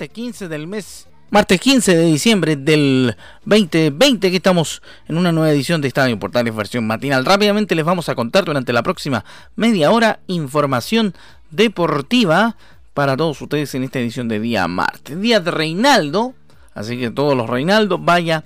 Martes 0.00 0.14
15 0.14 0.48
del 0.48 0.66
mes, 0.66 1.08
martes 1.28 1.60
15 1.60 1.94
de 1.94 2.06
diciembre 2.06 2.56
del 2.56 3.14
2020, 3.44 4.30
que 4.30 4.36
estamos 4.36 4.80
en 5.06 5.18
una 5.18 5.30
nueva 5.30 5.52
edición 5.52 5.82
de 5.82 5.88
Estadio 5.88 6.18
Portales 6.18 6.56
versión 6.56 6.86
matinal. 6.86 7.26
Rápidamente 7.26 7.74
les 7.74 7.84
vamos 7.84 8.08
a 8.08 8.14
contar 8.14 8.46
durante 8.46 8.72
la 8.72 8.82
próxima 8.82 9.26
media 9.56 9.90
hora 9.90 10.20
información 10.26 11.12
deportiva 11.50 12.56
para 12.94 13.14
todos 13.14 13.42
ustedes 13.42 13.74
en 13.74 13.84
esta 13.84 13.98
edición 13.98 14.26
de 14.28 14.40
día 14.40 14.66
martes, 14.68 15.20
día 15.20 15.38
de 15.38 15.50
Reinaldo, 15.50 16.32
así 16.72 16.98
que 16.98 17.10
todos 17.10 17.36
los 17.36 17.50
Reinaldo, 17.50 17.98
vaya 17.98 18.44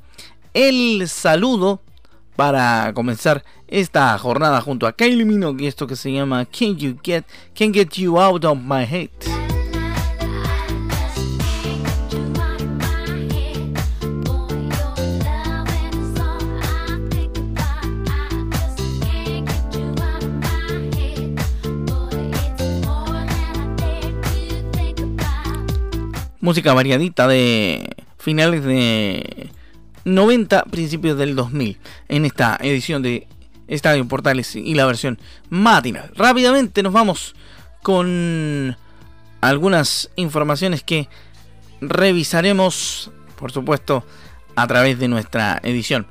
el 0.55 1.09
saludo 1.09 1.83
para 2.35 2.91
comenzar 2.95 3.45
esta 3.69 4.19
jornada 4.19 4.61
junto 4.61 4.89
a 4.89 4.93
Kylie 4.93 5.25
Minogue, 5.25 5.69
esto 5.69 5.87
que 5.87 5.95
se 5.95 6.13
llama 6.13 6.47
Can 6.47 6.77
You 6.79 6.99
Get, 7.01 7.25
Can 7.57 7.73
Get 7.73 7.91
You 7.91 8.19
Out 8.19 8.45
of 8.45 8.59
My 8.59 8.83
Head. 8.83 9.34
Música 26.45 26.75
variadita 26.75 27.27
de 27.27 27.97
finales 28.19 28.63
de 28.65 29.49
90, 30.05 30.65
principios 30.65 31.17
del 31.17 31.35
2000, 31.35 31.79
en 32.09 32.27
esta 32.27 32.59
edición 32.61 33.03
de 33.03 33.27
Estadio 33.67 34.07
Portales 34.07 34.55
y 34.55 34.75
la 34.75 34.85
versión 34.85 35.19
matinal. 35.49 36.11
Rápidamente 36.15 36.83
nos 36.83 36.93
vamos 36.93 37.35
con 37.83 38.77
algunas 39.41 40.11
informaciones 40.17 40.83
que 40.83 41.09
revisaremos, 41.81 43.11
por 43.39 43.51
supuesto, 43.51 44.05
a 44.55 44.67
través 44.67 44.99
de 44.99 45.09
nuestra 45.09 45.63
edición. 45.63 46.07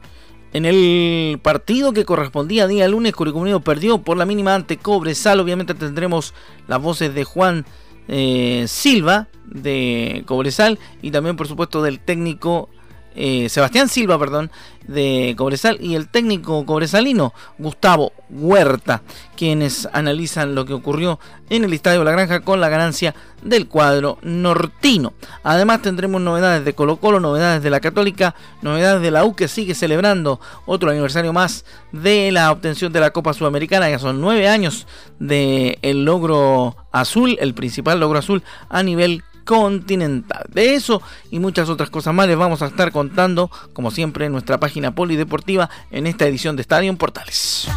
En 0.51 0.65
el 0.65 1.39
partido 1.43 1.93
que 1.93 2.05
correspondía 2.05 2.65
día 2.65 2.87
lunes, 2.87 3.13
Curicó 3.13 3.37
Unido 3.37 3.59
perdió 3.59 3.99
por 3.99 4.17
la 4.17 4.25
mínima 4.25 4.55
ante 4.55 4.77
Cobresal. 4.77 5.39
Obviamente 5.39 5.75
tendremos 5.75 6.33
las 6.67 6.81
voces 6.81 7.13
de 7.13 7.23
Juan 7.23 7.67
eh, 8.07 8.65
Silva 8.67 9.27
de 9.45 10.23
Cobresal 10.25 10.79
y 11.01 11.11
también 11.11 11.35
por 11.35 11.47
supuesto 11.47 11.81
del 11.81 11.99
técnico 11.99 12.69
eh, 13.15 13.49
Sebastián 13.49 13.89
Silva, 13.89 14.17
perdón, 14.19 14.51
de 14.87 15.33
Cobresal 15.37 15.77
y 15.79 15.95
el 15.95 16.09
técnico 16.09 16.65
cobresalino 16.65 17.33
Gustavo 17.57 18.11
Huerta, 18.29 19.01
quienes 19.35 19.87
analizan 19.93 20.55
lo 20.55 20.65
que 20.65 20.73
ocurrió 20.73 21.19
en 21.49 21.63
el 21.63 21.73
Estadio 21.73 22.03
La 22.03 22.11
Granja 22.11 22.41
con 22.41 22.59
la 22.59 22.69
ganancia 22.69 23.15
del 23.41 23.67
cuadro 23.67 24.17
nortino. 24.21 25.13
Además 25.43 25.81
tendremos 25.81 26.21
novedades 26.21 26.65
de 26.65 26.73
Colo 26.73 26.97
Colo, 26.97 27.19
novedades 27.19 27.63
de 27.63 27.69
la 27.69 27.79
Católica, 27.79 28.35
novedades 28.61 29.01
de 29.01 29.11
la 29.11 29.25
U 29.25 29.35
que 29.35 29.47
sigue 29.47 29.75
celebrando 29.75 30.39
otro 30.65 30.89
aniversario 30.89 31.33
más 31.33 31.65
de 31.91 32.31
la 32.31 32.51
obtención 32.51 32.91
de 32.91 32.99
la 32.99 33.11
Copa 33.11 33.33
Sudamericana, 33.33 33.89
ya 33.89 33.99
son 33.99 34.19
nueve 34.21 34.47
años 34.47 34.87
del 35.19 35.77
el 35.81 36.05
logro 36.05 36.75
azul, 36.91 37.37
el 37.39 37.53
principal 37.53 37.99
logro 37.99 38.19
azul 38.19 38.43
a 38.69 38.83
nivel 38.83 39.23
continental. 39.43 40.45
De 40.49 40.75
eso 40.75 41.01
y 41.31 41.39
muchas 41.39 41.69
otras 41.69 41.89
cosas 41.89 42.13
más 42.13 42.27
les 42.27 42.37
vamos 42.37 42.61
a 42.61 42.67
estar 42.67 42.91
contando, 42.91 43.49
como 43.73 43.91
siempre, 43.91 44.25
en 44.25 44.31
nuestra 44.31 44.59
página 44.59 44.95
polideportiva 44.95 45.69
en 45.91 46.07
esta 46.07 46.25
edición 46.25 46.55
de 46.55 46.61
Estadio 46.61 46.95
Portales. 46.97 47.67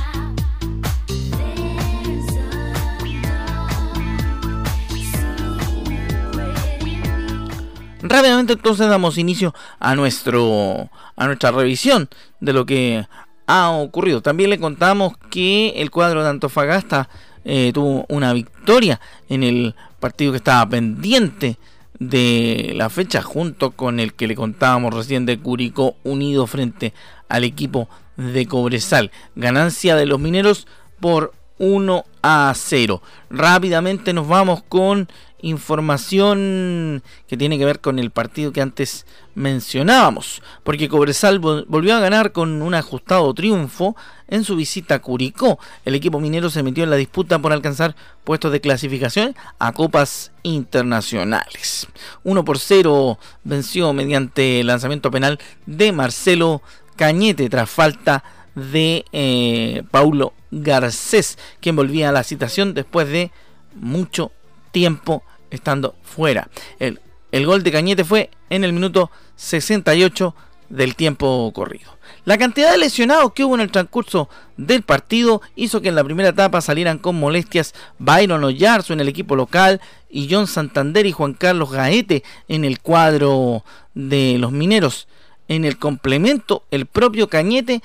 Rápidamente 8.09 8.53
entonces 8.53 8.88
damos 8.88 9.19
inicio 9.19 9.53
a 9.81 9.97
nuestro 9.97 10.91
a 11.16 11.27
nuestra 11.27 11.50
revisión 11.50 12.09
de 12.41 12.53
lo 12.53 12.65
que 12.66 13.06
ha 13.47 13.71
ocurrido. 13.71 14.22
También 14.22 14.50
le 14.50 14.59
contamos 14.59 15.15
que 15.31 15.71
el 15.77 15.91
cuadro 15.91 16.22
de 16.22 16.31
Antofagasta 16.31 17.09
eh, 17.49 17.71
tuvo 17.73 18.05
una 18.09 18.33
victoria 18.33 19.01
en 19.29 19.45
el 19.45 19.77
partido 20.01 20.33
que 20.33 20.39
estaba 20.39 20.69
pendiente 20.69 21.59
de 22.01 22.73
la 22.75 22.91
fecha 22.91 23.23
junto 23.23 23.71
con 23.71 24.01
el 24.01 24.15
que 24.15 24.27
le 24.27 24.34
contábamos 24.34 24.93
recién 24.93 25.27
de 25.27 25.39
Curicó 25.39 25.97
unido 26.03 26.49
frente 26.49 26.93
al 27.29 27.45
equipo 27.45 27.89
de 28.17 28.47
Cobresal. 28.47 29.12
Ganancia 29.37 29.95
de 29.95 30.07
los 30.07 30.19
mineros 30.19 30.67
por 30.99 31.34
1 31.59 32.05
a 32.22 32.53
0. 32.55 33.03
Rápidamente 33.31 34.12
nos 34.12 34.28
vamos 34.28 34.62
con 34.69 35.09
información 35.43 37.03
que 37.28 37.37
tiene 37.37 37.59
que 37.59 37.65
ver 37.65 37.81
con 37.81 37.99
el 37.99 38.11
partido 38.11 38.53
que 38.53 38.61
antes 38.61 39.06
mencionábamos, 39.34 40.43
porque 40.65 40.89
Cobresal 40.89 41.39
volvió 41.39 41.95
a 41.95 42.00
ganar 42.00 42.33
con 42.33 42.62
un 42.62 42.75
ajustado 42.75 43.33
triunfo 43.34 43.97
en 44.28 44.45
su 44.45 44.56
visita 44.56 44.97
a 44.97 44.99
Curicó. 45.00 45.59
El 45.84 45.95
equipo 45.95 46.21
minero 46.21 46.50
se 46.50 46.62
metió 46.62 46.84
en 46.84 46.91
la 46.91 46.97
disputa 46.97 47.39
por 47.39 47.53
alcanzar 47.53 47.95
puestos 48.25 48.50
de 48.50 48.61
clasificación 48.61 49.37
a 49.59 49.72
copas 49.72 50.33
internacionales. 50.43 51.87
1 52.25 52.45
por 52.45 52.59
0 52.59 53.19
venció 53.45 53.93
mediante 53.93 54.65
lanzamiento 54.65 55.11
penal 55.11 55.39
de 55.66 55.93
Marcelo 55.93 56.62
Cañete 56.97 57.50
tras 57.50 57.69
falta 57.69 58.25
de 58.56 59.05
eh, 59.12 59.84
Paulo 59.93 60.33
Garcés, 60.50 61.39
quien 61.61 61.77
volvía 61.77 62.09
a 62.09 62.12
la 62.12 62.25
citación 62.25 62.75
después 62.75 63.09
de 63.09 63.31
mucho 63.75 64.33
tiempo 64.72 65.22
estando 65.50 65.94
fuera. 66.03 66.49
El, 66.81 67.00
el 67.31 67.47
gol 67.47 67.62
de 67.62 67.71
Cañete 67.71 68.05
fue 68.05 68.31
en 68.50 68.65
el 68.65 68.72
minuto 68.72 69.12
68 69.37 70.34
del 70.69 70.97
tiempo 70.97 71.53
corrido. 71.55 71.97
La 72.25 72.39
cantidad 72.39 72.72
de 72.72 72.78
lesionados 72.78 73.33
que 73.33 73.45
hubo 73.45 73.55
en 73.55 73.61
el 73.61 73.71
transcurso 73.71 74.28
del 74.56 74.83
partido 74.83 75.43
hizo 75.55 75.81
que 75.81 75.91
en 75.91 75.95
la 75.95 76.03
primera 76.03 76.31
etapa 76.31 76.61
salieran 76.61 76.99
con 76.99 77.15
molestias 77.21 77.75
Byron 77.99 78.43
Oyarzo 78.43 78.93
en 78.93 79.00
el 79.00 79.09
equipo 79.09 79.37
local 79.37 79.81
y 80.11 80.28
John 80.28 80.49
Santander 80.49 81.06
y 81.06 81.12
Juan 81.12 81.34
Carlos 81.34 81.71
Gaete 81.71 82.25
en 82.49 82.65
el 82.65 82.81
cuadro 82.81 83.65
de 83.95 84.39
los 84.39 84.50
mineros. 84.50 85.06
En 85.47 85.65
el 85.65 85.78
complemento, 85.78 86.65
el 86.72 86.87
propio 86.87 87.28
Cañete 87.28 87.83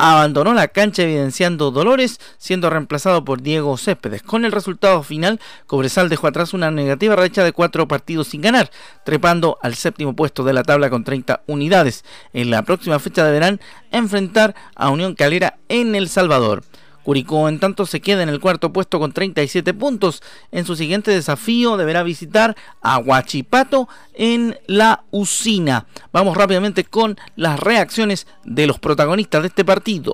abandonó 0.00 0.54
la 0.54 0.68
cancha 0.68 1.02
evidenciando 1.02 1.70
dolores, 1.70 2.20
siendo 2.38 2.70
reemplazado 2.70 3.22
por 3.22 3.42
Diego 3.42 3.76
Céspedes. 3.76 4.22
Con 4.22 4.46
el 4.46 4.52
resultado 4.52 5.02
final, 5.02 5.40
Cobresal 5.66 6.08
dejó 6.08 6.26
atrás 6.26 6.54
una 6.54 6.70
negativa 6.70 7.16
racha 7.16 7.44
de 7.44 7.52
cuatro 7.52 7.86
partidos 7.86 8.28
sin 8.28 8.40
ganar, 8.40 8.70
trepando 9.04 9.58
al 9.60 9.74
séptimo 9.74 10.16
puesto 10.16 10.42
de 10.42 10.54
la 10.54 10.62
tabla 10.62 10.88
con 10.88 11.04
30 11.04 11.42
unidades. 11.46 12.04
En 12.32 12.50
la 12.50 12.62
próxima 12.62 12.98
fecha 12.98 13.26
deberán 13.26 13.60
enfrentar 13.90 14.54
a 14.74 14.88
Unión 14.88 15.14
Calera 15.14 15.58
en 15.68 15.94
El 15.94 16.08
Salvador. 16.08 16.62
Curicó 17.10 17.48
en 17.48 17.58
tanto 17.58 17.86
se 17.86 18.00
queda 18.00 18.22
en 18.22 18.28
el 18.28 18.38
cuarto 18.38 18.72
puesto 18.72 19.00
con 19.00 19.10
37 19.10 19.74
puntos. 19.74 20.22
En 20.52 20.64
su 20.64 20.76
siguiente 20.76 21.10
desafío 21.10 21.76
deberá 21.76 22.04
visitar 22.04 22.54
a 22.82 22.98
Huachipato 22.98 23.88
en 24.14 24.56
la 24.68 25.02
usina. 25.10 25.86
Vamos 26.12 26.36
rápidamente 26.36 26.84
con 26.84 27.18
las 27.34 27.58
reacciones 27.58 28.28
de 28.44 28.68
los 28.68 28.78
protagonistas 28.78 29.42
de 29.42 29.48
este 29.48 29.64
partido. 29.64 30.12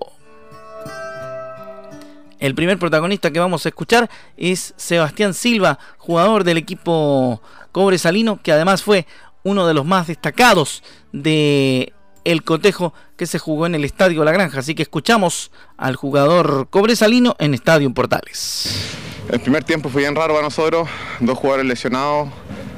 El 2.39 2.55
primer 2.55 2.79
protagonista 2.79 3.31
que 3.31 3.41
vamos 3.41 3.67
a 3.67 3.69
escuchar 3.69 4.09
es 4.39 4.73
Sebastián 4.79 5.35
Silva, 5.35 5.79
jugador 5.99 6.45
del 6.45 6.57
equipo 6.57 7.43
Cobre 7.73 7.99
Salino, 7.99 8.41
que 8.43 8.53
además 8.53 8.83
fue 8.83 9.07
uno 9.43 9.67
de 9.67 9.75
los 9.75 9.85
más 9.85 10.07
destacados 10.07 10.83
de 11.13 11.93
el 12.27 12.43
cotejo 12.43 12.93
que 13.17 13.27
se 13.27 13.39
jugó 13.39 13.67
en 13.67 13.75
el 13.75 13.85
Estadio 13.85 14.25
La 14.25 14.33
Granja. 14.33 14.59
Así 14.59 14.75
que 14.75 14.83
escuchamos 14.83 15.51
al 15.77 15.97
jugador 15.97 16.69
cobresalino 16.69 17.37
en 17.39 17.55
Estadio 17.55 17.93
Portales. 17.95 18.95
El 19.31 19.41
primer 19.41 19.65
tiempo 19.65 19.89
fue 19.89 20.03
bien 20.03 20.15
raro 20.15 20.35
para 20.35 20.45
nosotros, 20.45 20.89
dos 21.21 21.39
jugadores 21.39 21.67
lesionados, 21.67 22.29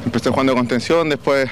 empecé 0.05 0.31
jugando 0.31 0.53
de 0.53 0.59
contención, 0.59 1.09
después 1.09 1.51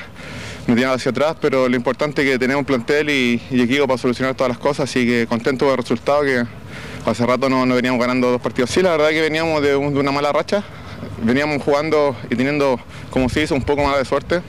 me 0.67 0.75
tiraron 0.75 0.97
hacia 0.97 1.11
atrás, 1.11 1.37
pero 1.41 1.69
lo 1.69 1.77
importante 1.77 2.23
es 2.23 2.31
que 2.31 2.39
tenemos 2.39 2.61
un 2.61 2.65
plantel 2.65 3.11
y, 3.11 3.43
equipo 3.51 3.87
para 3.87 3.99
solucionar 3.99 4.35
todas 4.35 4.49
las 4.49 4.59
cosas, 4.59 4.89
así 4.89 5.07
que 5.07 5.27
contento 5.27 5.67
del 5.67 5.77
resultado 5.77 6.23
que 6.23 6.45
Hace 7.07 7.25
rato 7.25 7.49
no, 7.49 7.65
no 7.67 7.77
veníamos 7.77 8.01
ganando 8.01 8.33
dos 8.33 8.41
partidos. 8.41 8.69
Sí, 8.69 8.83
la 8.83 8.91
verdad 8.91 9.11
que 9.11 9.21
veníamos 9.21 9.63
de, 9.63 9.77
una 9.77 10.11
mala 10.11 10.33
racha. 10.33 10.65
Veníamos 11.23 11.63
jugando 11.63 12.17
y 12.29 12.35
teniendo, 12.35 12.81
como 13.11 13.29
se 13.29 13.41
dice, 13.41 13.55
un 13.55 13.63
poco 13.63 13.85
más 13.85 13.97
de 13.97 14.05
suerte. 14.05 14.43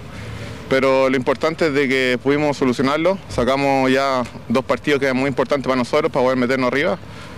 Pero 0.69 1.09
lo 1.09 1.15
importante 1.15 1.67
es 1.67 1.73
de 1.73 1.87
que 1.87 2.19
pudimos 2.21 2.57
solucionarlo. 2.57 3.17
Sacamos 3.29 3.89
ya 3.89 4.23
dos 4.49 4.65
partidos 4.65 4.99
que 4.99 5.07
es 5.07 5.15
muy 5.15 5.29
importante 5.29 5.67
para 5.67 5.77
nosotros, 5.77 6.11
para 6.11 6.23
poder 6.23 6.37
meternos 6.37 6.67
arriba. 6.67 6.97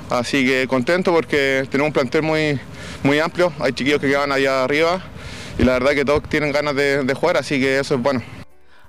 Así 0.09 0.45
que 0.45 0.67
contento 0.67 1.13
porque 1.13 1.67
tenemos 1.69 1.89
un 1.89 1.93
plantel 1.93 2.23
muy, 2.23 2.59
muy 3.03 3.19
amplio. 3.19 3.53
Hay 3.59 3.73
chiquillos 3.73 4.01
que 4.01 4.07
quedan 4.07 4.31
allá 4.31 4.63
arriba 4.63 5.01
y 5.59 5.63
la 5.63 5.73
verdad 5.73 5.91
que 5.91 6.05
todos 6.05 6.23
tienen 6.23 6.51
ganas 6.51 6.75
de 6.75 7.13
jugar, 7.13 7.37
así 7.37 7.59
que 7.59 7.79
eso 7.79 7.95
es 7.95 8.01
bueno. 8.01 8.38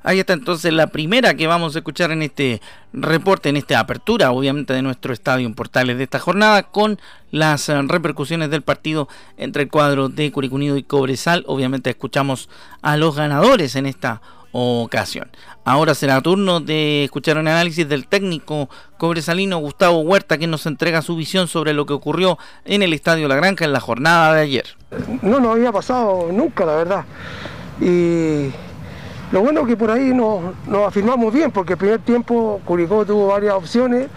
Ahí 0.02 0.18
está 0.18 0.32
entonces 0.32 0.72
la 0.72 0.86
primera 0.86 1.34
que 1.34 1.46
vamos 1.46 1.74
a 1.74 1.80
escuchar 1.80 2.10
en 2.10 2.22
este 2.22 2.62
reporte, 2.92 3.50
en 3.50 3.56
esta 3.56 3.78
apertura, 3.78 4.30
obviamente, 4.30 4.72
de 4.72 4.82
nuestro 4.82 5.12
estadio 5.12 5.46
en 5.46 5.54
Portales 5.54 5.98
de 5.98 6.04
esta 6.04 6.18
jornada, 6.18 6.62
con 6.64 6.98
las 7.30 7.68
eh, 7.68 7.80
repercusiones 7.82 8.50
del 8.50 8.62
partido 8.62 9.08
entre 9.36 9.64
el 9.64 9.70
cuadro 9.70 10.08
de 10.08 10.32
Curicunido 10.32 10.76
y 10.76 10.82
Cobresal. 10.82 11.44
Obviamente 11.46 11.90
escuchamos 11.90 12.48
a 12.80 12.96
los 12.96 13.14
ganadores 13.14 13.76
en 13.76 13.86
esta 13.86 14.22
ocasión. 14.52 15.30
Ahora 15.64 15.94
será 15.94 16.20
turno 16.20 16.60
de 16.60 17.04
escuchar 17.04 17.38
un 17.38 17.46
análisis 17.46 17.88
del 17.88 18.08
técnico 18.08 18.68
cobresalino 18.98 19.58
Gustavo 19.58 20.00
Huerta, 20.00 20.38
que 20.38 20.46
nos 20.46 20.66
entrega 20.66 21.02
su 21.02 21.14
visión 21.14 21.46
sobre 21.46 21.72
lo 21.72 21.86
que 21.86 21.92
ocurrió 21.92 22.38
en 22.64 22.82
el 22.82 22.92
Estadio 22.92 23.28
La 23.28 23.36
Granja 23.36 23.64
en 23.64 23.72
la 23.72 23.80
jornada 23.80 24.34
de 24.34 24.40
ayer. 24.40 24.64
No 25.22 25.38
nos 25.40 25.52
había 25.52 25.70
pasado 25.70 26.30
nunca, 26.32 26.64
la 26.64 26.74
verdad. 26.76 27.04
Y 27.80 28.50
lo 29.32 29.42
bueno 29.42 29.60
es 29.60 29.68
que 29.68 29.76
por 29.76 29.90
ahí 29.92 30.12
nos, 30.12 30.40
afirmamos 30.86 31.32
bien, 31.32 31.52
porque 31.52 31.74
el 31.74 31.78
primer 31.78 32.00
tiempo 32.00 32.60
Curicó 32.64 33.06
tuvo 33.06 33.28
varias 33.28 33.54
opciones, 33.54 34.08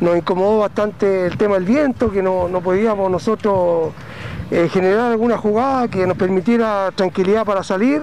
nos 0.00 0.16
incomodó 0.16 0.60
bastante 0.60 1.26
el 1.26 1.36
tema 1.36 1.54
del 1.54 1.64
viento, 1.64 2.10
que 2.12 2.22
no, 2.22 2.48
podíamos 2.62 3.10
nosotros 3.10 3.92
eh, 4.52 4.68
generar 4.72 5.10
alguna 5.10 5.36
jugada 5.36 5.88
que 5.88 6.06
nos 6.06 6.16
permitiera 6.16 6.90
tranquilidad 6.94 7.44
para 7.44 7.64
salir. 7.64 8.02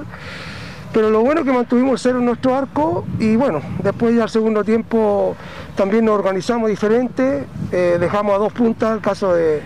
Pero 0.92 1.10
lo 1.10 1.22
bueno 1.22 1.42
es 1.42 1.46
que 1.46 1.54
mantuvimos 1.54 1.94
el 1.94 2.00
cero 2.00 2.19
en 2.19 2.25
nuestro 2.25 2.56
arco 2.56 3.06
y 3.20 3.36
bueno, 3.36 3.62
después 3.84 4.16
ya 4.16 4.24
al 4.24 4.30
segundo 4.30 4.63
tiempo 4.63 5.36
también 5.75 6.04
nos 6.06 6.16
organizamos 6.16 6.70
diferente, 6.70 7.46
eh, 7.72 7.98
dejamos 8.00 8.36
a 8.36 8.38
dos 8.40 8.52
puntas 8.52 8.96
el 8.96 9.02
caso 9.02 9.34
de, 9.34 9.62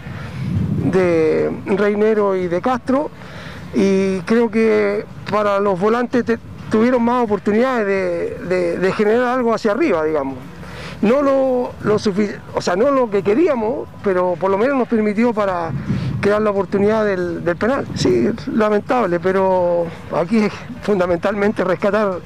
de 0.86 1.52
Reinero 1.66 2.36
y 2.36 2.48
de 2.48 2.60
Castro 2.62 3.10
y 3.74 4.20
creo 4.22 4.52
que 4.52 5.06
para 5.32 5.60
los 5.60 5.80
volantes 5.80 6.26
tuvieron 6.72 7.04
más 7.04 7.24
oportunidades 7.24 7.86
de, 8.48 8.94
generar 8.94 9.26
algo 9.26 9.54
hacia 9.54 9.72
arriba, 9.72 10.04
digamos. 10.04 10.38
No 11.02 11.22
lo, 11.22 11.72
o 12.54 12.62
sea, 12.62 12.76
no 12.76 12.92
lo 12.92 13.10
que 13.10 13.22
queríamos, 13.24 13.88
pero 14.04 14.36
por 14.40 14.50
lo 14.50 14.58
menos 14.58 14.78
nos 14.78 14.88
permitió 14.88 15.34
para 15.34 15.72
crear 16.22 16.42
la 16.42 16.52
oportunidad 16.52 17.06
del, 17.06 17.42
penal. 17.60 17.86
Sí, 17.96 18.30
lamentable, 18.54 19.20
pero 19.20 19.86
aquí 20.16 20.38
es 20.38 20.54
fundamentalmente 20.84 21.64
rescatar 21.64 22.20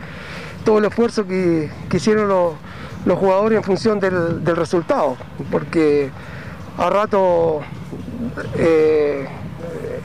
todo 0.63 0.77
el 0.77 0.85
esfuerzo 0.85 1.25
que, 1.25 1.69
hicieron 1.91 2.27
los, 2.27 3.17
jugadores 3.17 3.57
en 3.57 3.63
función 3.63 3.99
del, 3.99 4.45
resultado, 4.45 5.17
porque 5.49 6.11
a 6.77 6.89
rato 6.89 7.61
eh, 8.57 9.27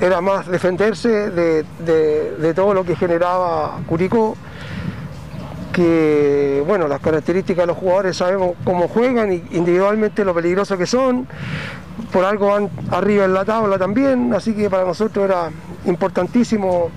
era 0.00 0.20
más 0.20 0.46
defenderse 0.46 1.30
de, 1.30 2.54
todo 2.54 2.74
lo 2.74 2.84
que 2.84 2.96
generaba 2.96 3.78
Curicó, 3.86 4.36
que 5.72 6.62
bueno, 6.66 6.88
las 6.88 7.00
características 7.00 7.62
de 7.62 7.66
los 7.68 7.76
jugadores 7.76 8.16
sabemos 8.16 8.54
cómo 8.64 8.88
juegan 8.88 9.32
individualmente 9.32 10.24
lo 10.24 10.34
peligrosos 10.34 10.78
que 10.78 10.86
son, 10.86 11.26
por 12.12 12.24
algo 12.24 12.48
van 12.48 12.70
arriba 12.90 13.24
en 13.24 13.34
la 13.34 13.44
tabla 13.44 13.78
también, 13.78 14.32
así 14.34 14.54
que 14.54 14.70
para 14.70 14.84
nosotros 14.84 15.24
era 15.24 15.50
importantísimo 15.84 16.90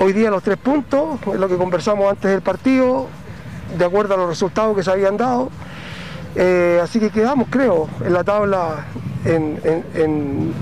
hoy 0.00 0.12
día 0.12 0.30
los 0.30 0.42
tres 0.42 0.58
puntos, 0.58 1.18
es 1.32 1.40
lo 1.40 1.48
que 1.48 1.56
conversamos 1.56 2.10
antes 2.10 2.30
del 2.30 2.42
partido, 2.42 3.06
de 3.76 3.84
acuerdo 3.84 4.14
a 4.14 4.16
los 4.16 4.28
resultados 4.28 4.76
que 4.76 4.82
se 4.82 4.90
habían 4.90 5.16
dado. 5.16 5.50
Eh, 6.36 6.78
así 6.82 7.00
que 7.00 7.10
quedamos, 7.10 7.48
creo, 7.50 7.88
en 8.04 8.12
la 8.12 8.22
tabla 8.22 8.84
en, 9.24 10.52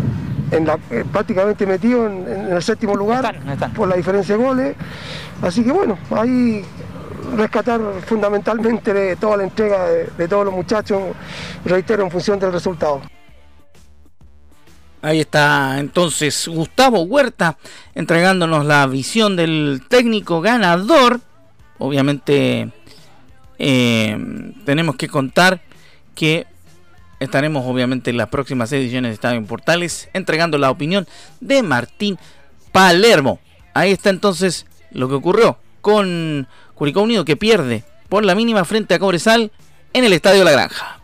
eh, 0.51 1.05
prácticamente 1.11 1.67
metido 1.67 2.07
en, 2.07 2.53
el 2.53 2.63
séptimo 2.63 2.95
lugar 2.95 3.41
por 3.75 3.89
la 3.89 3.97
diferencia 3.97 4.37
de 4.37 4.45
goles. 4.45 4.77
Así 5.43 5.65
que 5.65 5.73
bueno, 5.73 5.99
ahí 6.11 6.65
rescatar 7.35 7.81
fundamentalmente 8.07 9.17
toda 9.17 9.39
la 9.39 9.45
entrega 9.45 9.87
de, 10.17 10.29
todos 10.29 10.45
los 10.45 10.55
muchachos, 10.55 11.03
reitero, 11.65 12.05
en 12.05 12.11
función 12.11 12.39
del 12.39 12.53
resultado. 12.53 13.03
Ahí 15.03 15.21
está 15.21 15.79
entonces 15.79 16.49
Gustavo 16.49 17.03
Huerta 17.03 17.59
entregándonos 17.95 18.65
la 18.65 18.87
visión 18.87 19.37
del 19.37 19.83
técnico 19.89 20.41
ganador. 20.41 21.21
Obviamente 21.79 22.73
eh, 23.59 24.53
tenemos 24.65 24.97
que 24.97 25.09
contar 25.09 25.61
que 26.15 26.47
estaremos 27.21 27.65
obviamente 27.67 28.11
en 28.11 28.17
las 28.17 28.29
próximas 28.29 28.73
ediciones 28.73 29.11
de 29.11 29.15
Estadio 29.15 29.45
Portales 29.45 30.09
entregando 30.13 30.59
la 30.59 30.71
opinión 30.71 31.07
de 31.41 31.63
Martín 31.63 32.19
Palermo. 32.73 33.41
Ahí 33.75 33.93
está 33.93 34.11
entonces 34.11 34.67
lo 34.91 35.09
que 35.09 35.15
ocurrió 35.15 35.59
con 35.81 36.49
Curicó 36.75 37.03
Unido 37.03 37.25
que 37.25 37.37
pierde 37.37 37.85
por 38.09 38.25
la 38.25 38.35
mínima 38.35 38.65
frente 38.65 38.95
a 38.95 38.99
Cobresal 38.99 39.53
en 39.93 40.05
el 40.05 40.13
Estadio 40.13 40.45
La 40.45 40.53
Granja. 40.53 41.01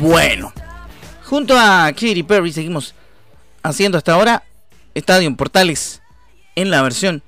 Bueno, 0.00 0.49
Junto 1.30 1.56
a 1.56 1.92
Katy 1.92 2.24
Perry 2.24 2.52
seguimos 2.52 2.92
haciendo 3.62 3.96
hasta 3.96 4.14
ahora 4.14 4.42
Estadio 4.94 5.32
Portales 5.36 6.02
en 6.56 6.72
la 6.72 6.82
versión 6.82 7.22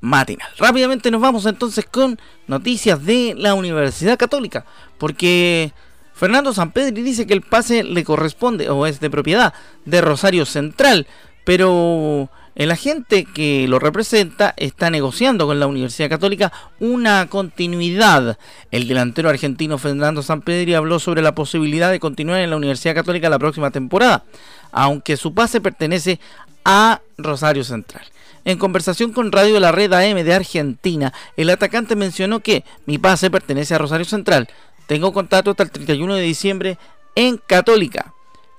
matinal. 0.00 0.48
Rápidamente 0.56 1.10
nos 1.10 1.20
vamos 1.20 1.44
entonces 1.44 1.84
con 1.84 2.18
noticias 2.46 3.04
de 3.04 3.34
la 3.36 3.52
Universidad 3.52 4.18
Católica, 4.18 4.64
porque 4.96 5.74
Fernando 6.14 6.54
Sampedri 6.54 7.02
dice 7.02 7.26
que 7.26 7.34
el 7.34 7.42
pase 7.42 7.84
le 7.84 8.04
corresponde 8.04 8.70
o 8.70 8.86
es 8.86 9.00
de 9.00 9.10
propiedad 9.10 9.52
de 9.84 10.00
Rosario 10.00 10.46
Central, 10.46 11.06
pero 11.44 12.30
el 12.54 12.70
agente 12.70 13.24
que 13.24 13.66
lo 13.66 13.78
representa 13.78 14.52
está 14.56 14.90
negociando 14.90 15.46
con 15.46 15.58
la 15.58 15.66
Universidad 15.66 16.10
Católica 16.10 16.52
una 16.80 17.26
continuidad. 17.28 18.38
El 18.70 18.88
delantero 18.88 19.30
argentino 19.30 19.78
Fernando 19.78 20.22
Sampedri 20.22 20.74
habló 20.74 20.98
sobre 20.98 21.22
la 21.22 21.34
posibilidad 21.34 21.90
de 21.90 22.00
continuar 22.00 22.40
en 22.40 22.50
la 22.50 22.56
Universidad 22.56 22.94
Católica 22.94 23.30
la 23.30 23.38
próxima 23.38 23.70
temporada, 23.70 24.24
aunque 24.70 25.16
su 25.16 25.32
pase 25.32 25.60
pertenece 25.60 26.20
a 26.64 27.00
Rosario 27.16 27.64
Central. 27.64 28.04
En 28.44 28.58
conversación 28.58 29.12
con 29.12 29.30
Radio 29.30 29.60
La 29.60 29.72
Red 29.72 29.92
AM 29.92 30.24
de 30.24 30.34
Argentina, 30.34 31.12
el 31.36 31.48
atacante 31.48 31.94
mencionó 31.94 32.40
que 32.40 32.64
mi 32.86 32.98
pase 32.98 33.30
pertenece 33.30 33.74
a 33.74 33.78
Rosario 33.78 34.04
Central. 34.04 34.48
Tengo 34.86 35.12
contrato 35.12 35.52
hasta 35.52 35.62
el 35.62 35.70
31 35.70 36.16
de 36.16 36.22
diciembre 36.22 36.78
en 37.14 37.38
Católica. 37.38 38.12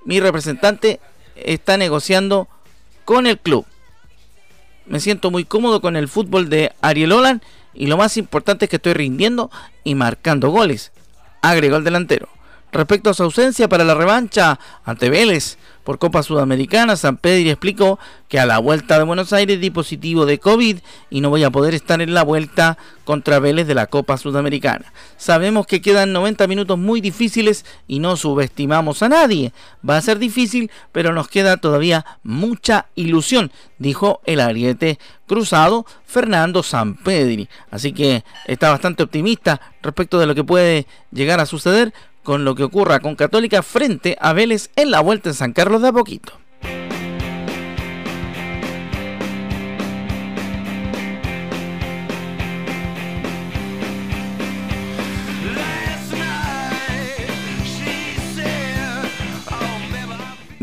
Mi 0.05 0.19
representante 0.19 0.99
está 1.35 1.77
negociando 1.77 2.47
con 3.03 3.27
el 3.27 3.37
club. 3.37 3.65
Me 4.85 4.99
siento 4.99 5.31
muy 5.31 5.45
cómodo 5.45 5.81
con 5.81 5.95
el 5.95 6.07
fútbol 6.07 6.49
de 6.49 6.73
Ariel 6.81 7.13
Olan 7.13 7.41
y 7.73 7.87
lo 7.87 7.97
más 7.97 8.17
importante 8.17 8.65
es 8.65 8.69
que 8.69 8.75
estoy 8.75 8.93
rindiendo 8.93 9.49
y 9.83 9.95
marcando 9.95 10.49
goles, 10.49 10.91
agregó 11.41 11.77
el 11.77 11.83
delantero. 11.83 12.29
Respecto 12.71 13.09
a 13.09 13.13
su 13.13 13.23
ausencia 13.23 13.69
para 13.69 13.83
la 13.83 13.93
revancha 13.93 14.59
ante 14.83 15.09
Vélez 15.09 15.57
por 15.83 15.99
Copa 15.99 16.23
Sudamericana, 16.23 16.95
San 16.95 17.17
Pedro 17.17 17.49
explicó 17.49 17.99
que 18.27 18.39
a 18.39 18.45
la 18.45 18.59
vuelta 18.59 18.97
de 18.97 19.03
Buenos 19.03 19.33
Aires 19.33 19.59
di 19.59 19.69
positivo 19.69 20.25
de 20.25 20.39
COVID 20.39 20.79
y 21.09 21.21
no 21.21 21.29
voy 21.29 21.43
a 21.43 21.51
poder 21.51 21.73
estar 21.73 22.01
en 22.01 22.13
la 22.13 22.23
vuelta 22.23 22.77
contra 23.03 23.39
Vélez 23.39 23.67
de 23.67 23.75
la 23.75 23.87
Copa 23.87 24.17
Sudamericana. 24.17 24.93
Sabemos 25.17 25.67
que 25.67 25.81
quedan 25.81 26.13
90 26.13 26.47
minutos 26.47 26.77
muy 26.77 27.01
difíciles 27.01 27.65
y 27.87 27.99
no 27.99 28.15
subestimamos 28.15 29.03
a 29.03 29.09
nadie. 29.09 29.53
Va 29.87 29.97
a 29.97 30.01
ser 30.01 30.19
difícil, 30.19 30.71
pero 30.91 31.13
nos 31.13 31.27
queda 31.27 31.57
todavía 31.57 32.05
mucha 32.23 32.87
ilusión, 32.95 33.51
dijo 33.77 34.21
el 34.25 34.39
ariete 34.39 34.99
cruzado 35.27 35.85
Fernando 36.05 36.63
Sampedri. 36.63 37.49
Así 37.71 37.91
que 37.91 38.23
está 38.45 38.69
bastante 38.69 39.03
optimista 39.03 39.59
respecto 39.81 40.19
de 40.19 40.27
lo 40.27 40.35
que 40.35 40.43
puede 40.43 40.87
llegar 41.11 41.39
a 41.39 41.45
suceder 41.45 41.93
con 42.23 42.45
lo 42.45 42.55
que 42.55 42.63
ocurra 42.63 42.99
con 42.99 43.15
Católica 43.15 43.61
frente 43.61 44.17
a 44.19 44.33
Vélez 44.33 44.69
en 44.75 44.91
la 44.91 45.01
vuelta 45.01 45.29
en 45.29 45.35
San 45.35 45.53
Carlos 45.53 45.81
de 45.81 45.89
a 45.89 45.93
poquito. 45.93 46.42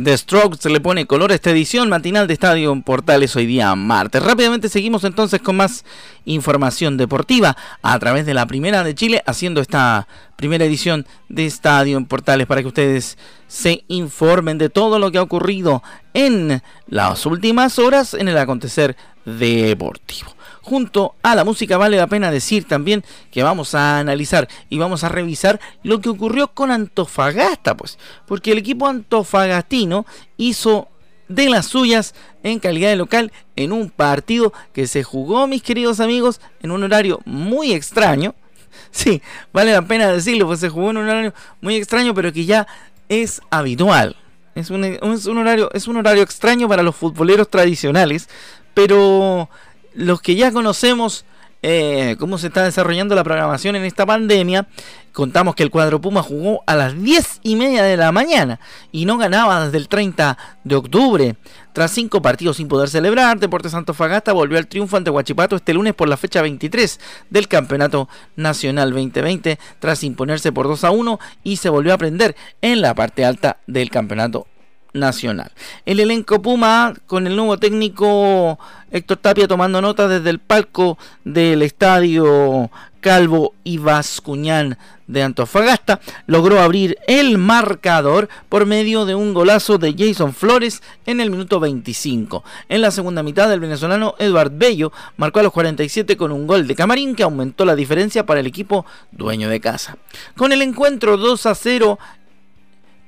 The 0.02 0.16
Strokes 0.16 0.70
le 0.70 0.80
pone 0.80 1.06
color 1.06 1.30
a 1.30 1.34
esta 1.34 1.50
edición 1.50 1.90
matinal 1.90 2.26
de 2.26 2.32
Estadio 2.32 2.80
Portales 2.80 3.36
hoy 3.36 3.44
día 3.44 3.74
martes. 3.74 4.22
Rápidamente 4.22 4.70
seguimos 4.70 5.04
entonces 5.04 5.42
con 5.42 5.56
más 5.56 5.84
información 6.24 6.96
deportiva 6.96 7.56
a 7.82 7.98
través 7.98 8.24
de 8.24 8.32
la 8.32 8.46
Primera 8.46 8.82
de 8.82 8.94
Chile 8.94 9.22
haciendo 9.26 9.60
esta 9.60 10.08
primera 10.36 10.64
edición 10.64 11.06
de 11.28 11.44
Estadio 11.44 11.98
en 11.98 12.06
Portales 12.06 12.46
para 12.46 12.62
que 12.62 12.68
ustedes 12.68 13.18
se 13.46 13.84
informen 13.88 14.56
de 14.56 14.70
todo 14.70 14.98
lo 14.98 15.12
que 15.12 15.18
ha 15.18 15.22
ocurrido 15.22 15.82
en 16.14 16.62
las 16.86 17.26
últimas 17.26 17.78
horas 17.78 18.14
en 18.14 18.28
el 18.28 18.38
acontecer 18.38 18.96
deportivo 19.26 20.34
junto 20.70 21.16
a 21.24 21.34
la 21.34 21.42
música 21.42 21.78
vale 21.78 21.96
la 21.96 22.06
pena 22.06 22.30
decir 22.30 22.64
también 22.64 23.02
que 23.32 23.42
vamos 23.42 23.74
a 23.74 23.98
analizar 23.98 24.46
y 24.68 24.78
vamos 24.78 25.02
a 25.02 25.08
revisar 25.08 25.58
lo 25.82 26.00
que 26.00 26.08
ocurrió 26.08 26.46
con 26.54 26.70
Antofagasta, 26.70 27.76
pues, 27.76 27.98
porque 28.24 28.52
el 28.52 28.58
equipo 28.58 28.86
antofagastino 28.86 30.06
hizo 30.36 30.86
de 31.26 31.48
las 31.48 31.66
suyas 31.66 32.14
en 32.44 32.60
calidad 32.60 32.90
de 32.90 32.94
local 32.94 33.32
en 33.56 33.72
un 33.72 33.90
partido 33.90 34.52
que 34.72 34.86
se 34.86 35.02
jugó, 35.02 35.48
mis 35.48 35.64
queridos 35.64 35.98
amigos, 35.98 36.40
en 36.62 36.70
un 36.70 36.84
horario 36.84 37.20
muy 37.24 37.72
extraño. 37.72 38.36
Sí, 38.92 39.20
vale 39.52 39.72
la 39.72 39.82
pena 39.82 40.12
decirlo, 40.12 40.46
pues 40.46 40.60
se 40.60 40.68
jugó 40.68 40.90
en 40.90 40.98
un 40.98 41.08
horario 41.08 41.34
muy 41.60 41.74
extraño, 41.74 42.14
pero 42.14 42.32
que 42.32 42.44
ya 42.44 42.68
es 43.08 43.40
habitual. 43.50 44.16
Es 44.54 44.70
un, 44.70 44.84
es 44.84 45.26
un 45.26 45.38
horario, 45.38 45.70
es 45.72 45.88
un 45.88 45.96
horario 45.96 46.22
extraño 46.22 46.68
para 46.68 46.84
los 46.84 46.94
futboleros 46.94 47.48
tradicionales, 47.48 48.28
pero 48.74 49.48
los 49.94 50.20
que 50.20 50.36
ya 50.36 50.52
conocemos 50.52 51.24
eh, 51.62 52.16
cómo 52.18 52.38
se 52.38 52.46
está 52.46 52.64
desarrollando 52.64 53.14
la 53.14 53.22
programación 53.22 53.76
en 53.76 53.84
esta 53.84 54.06
pandemia, 54.06 54.66
contamos 55.12 55.54
que 55.54 55.62
el 55.62 55.70
cuadro 55.70 56.00
Puma 56.00 56.22
jugó 56.22 56.62
a 56.66 56.74
las 56.74 57.00
10 57.02 57.40
y 57.42 57.56
media 57.56 57.82
de 57.82 57.98
la 57.98 58.12
mañana 58.12 58.60
y 58.92 59.04
no 59.04 59.18
ganaba 59.18 59.66
desde 59.66 59.76
el 59.76 59.88
30 59.88 60.38
de 60.64 60.74
octubre. 60.74 61.36
Tras 61.74 61.90
cinco 61.90 62.22
partidos 62.22 62.56
sin 62.56 62.68
poder 62.68 62.88
celebrar, 62.88 63.38
Deportes 63.38 63.74
Fagasta 63.92 64.32
volvió 64.32 64.56
al 64.56 64.68
triunfo 64.68 64.96
ante 64.96 65.10
Huachipato 65.10 65.56
este 65.56 65.74
lunes 65.74 65.92
por 65.94 66.08
la 66.08 66.16
fecha 66.16 66.40
23 66.40 66.98
del 67.28 67.46
Campeonato 67.46 68.08
Nacional 68.36 68.90
2020, 68.90 69.58
tras 69.80 70.02
imponerse 70.02 70.52
por 70.52 70.66
2 70.66 70.84
a 70.84 70.90
1 70.92 71.20
y 71.44 71.56
se 71.56 71.68
volvió 71.68 71.92
a 71.92 71.98
prender 71.98 72.36
en 72.62 72.80
la 72.80 72.94
parte 72.94 73.24
alta 73.24 73.58
del 73.66 73.90
Campeonato 73.90 74.46
nacional. 74.92 75.52
El 75.86 76.00
elenco 76.00 76.42
Puma 76.42 76.94
con 77.06 77.26
el 77.26 77.36
nuevo 77.36 77.58
técnico 77.58 78.58
Héctor 78.90 79.18
Tapia 79.18 79.48
tomando 79.48 79.80
nota 79.80 80.08
desde 80.08 80.30
el 80.30 80.38
palco 80.38 80.98
del 81.24 81.62
estadio 81.62 82.70
Calvo 83.00 83.54
y 83.64 83.78
Vascuñán 83.78 84.76
de 85.06 85.22
Antofagasta, 85.24 86.00
logró 86.26 86.60
abrir 86.60 86.96
el 87.08 87.36
marcador 87.36 88.28
por 88.48 88.66
medio 88.66 89.06
de 89.06 89.16
un 89.16 89.34
golazo 89.34 89.76
de 89.76 89.94
Jason 89.98 90.32
Flores 90.32 90.82
en 91.04 91.20
el 91.20 91.30
minuto 91.30 91.58
25. 91.58 92.44
En 92.68 92.80
la 92.80 92.92
segunda 92.92 93.22
mitad, 93.22 93.52
el 93.52 93.58
venezolano 93.58 94.14
Edward 94.18 94.52
Bello 94.54 94.92
marcó 95.16 95.40
a 95.40 95.42
los 95.42 95.52
47 95.52 96.16
con 96.16 96.30
un 96.30 96.46
gol 96.46 96.66
de 96.66 96.76
Camarín 96.76 97.16
que 97.16 97.24
aumentó 97.24 97.64
la 97.64 97.74
diferencia 97.74 98.24
para 98.24 98.40
el 98.40 98.46
equipo 98.46 98.86
dueño 99.10 99.48
de 99.48 99.60
casa. 99.60 99.96
Con 100.36 100.52
el 100.52 100.62
encuentro 100.62 101.16
2 101.16 101.46
a 101.46 101.54
0 101.56 101.98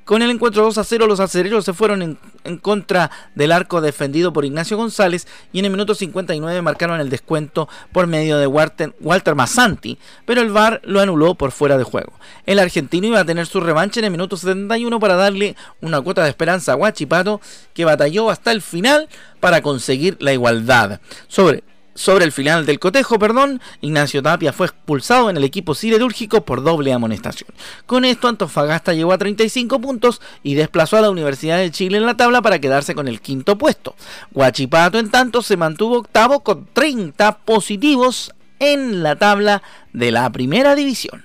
con 0.04 0.23
el 0.23 0.30
encuentro 0.30 0.62
2 0.64 0.78
a 0.78 0.85
0, 0.85 1.06
los 1.06 1.21
acereros 1.21 1.64
se 1.64 1.73
fueron 1.73 2.18
en, 2.44 2.59
contra 2.59 3.11
del 3.35 3.52
arco 3.52 3.80
defendido 3.80 4.32
por 4.32 4.44
Ignacio 4.44 4.76
González 4.76 5.26
y 5.52 5.61
en 5.61 5.66
el 5.66 5.71
minuto 5.71 5.94
59 5.94 6.61
marcaron 6.62 7.00
el 7.00 7.09
descuento 7.09 7.68
por 7.92 8.06
medio 8.06 8.38
de 8.38 8.47
Walter, 8.47 8.94
Walter 9.00 9.35
Massanti, 9.35 9.99
pero 10.26 10.40
el 10.40 10.50
VAR 10.50 10.80
lo 10.85 11.00
anuló 11.00 11.35
por 11.35 11.52
fuera 11.52 11.78
de 11.78 11.85
juego. 11.85 12.12
El 12.47 12.59
argentino 12.59 13.06
iba 13.06 13.21
a 13.21 13.25
tener 13.25 13.47
su 13.47 13.61
revancha 13.61 14.00
en 14.00 14.06
el 14.06 14.11
minuto 14.11 14.37
71 14.37 14.99
para 14.99 15.14
darle 15.14 15.56
una 15.80 16.00
cuota 16.00 16.25
de 16.25 16.30
esperanza 16.30 16.73
a 16.73 16.76
Guachipato, 16.76 17.40
que 17.75 17.85
batalló 17.85 18.30
hasta 18.30 18.52
el 18.52 18.61
final 18.62 19.09
para 19.40 19.62
conseguir 19.62 20.16
la 20.21 20.32
igualdad. 20.32 21.00
Sobre 21.28 21.62
sobre 21.95 22.25
el 22.25 22.33
final 22.33 22.67
del 22.67 22.79
cotejo, 22.79 23.19
perdón, 23.19 23.61
Ignacio 23.81 24.23
Tapia 24.23 24.53
fue 24.53 24.67
expulsado 24.67 25.31
en 25.31 25.37
el 25.37 25.45
equipo 25.45 25.75
siderúrgico 25.75 26.45
por 26.45 26.63
doble 26.63 26.93
amonestación. 26.93 27.51
Con 27.87 28.05
esto, 28.05 28.29
Antofagasta 28.29 28.95
llegó 28.95 29.13
a 29.13 29.19
35 29.19 29.81
puntos 29.81 30.21
y 30.43 30.55
desplazó 30.55 30.97
a 30.97 31.03
la 31.03 31.11
Universidad 31.11 31.59
de 31.59 31.71
Chile 31.71 31.99
en 31.99 32.07
la 32.07 32.17
tabla 32.17 32.43
para 32.43 32.61
quedarse 32.61 32.95
con 32.95 33.09
el 33.09 33.21
quinto 33.21 33.59
puesto. 33.59 33.95
Guachipato, 34.31 34.99
en 34.99 35.11
tanto, 35.11 35.43
se 35.43 35.57
mantuvo 35.57 35.99
octavo 35.99 36.41
con 36.41 36.67
30 36.73 37.39
positivos 37.39 38.33
en 38.59 39.03
la 39.03 39.17
tabla 39.17 39.63
de 39.93 40.13
la 40.13 40.31
primera 40.31 40.75
división. 40.75 41.25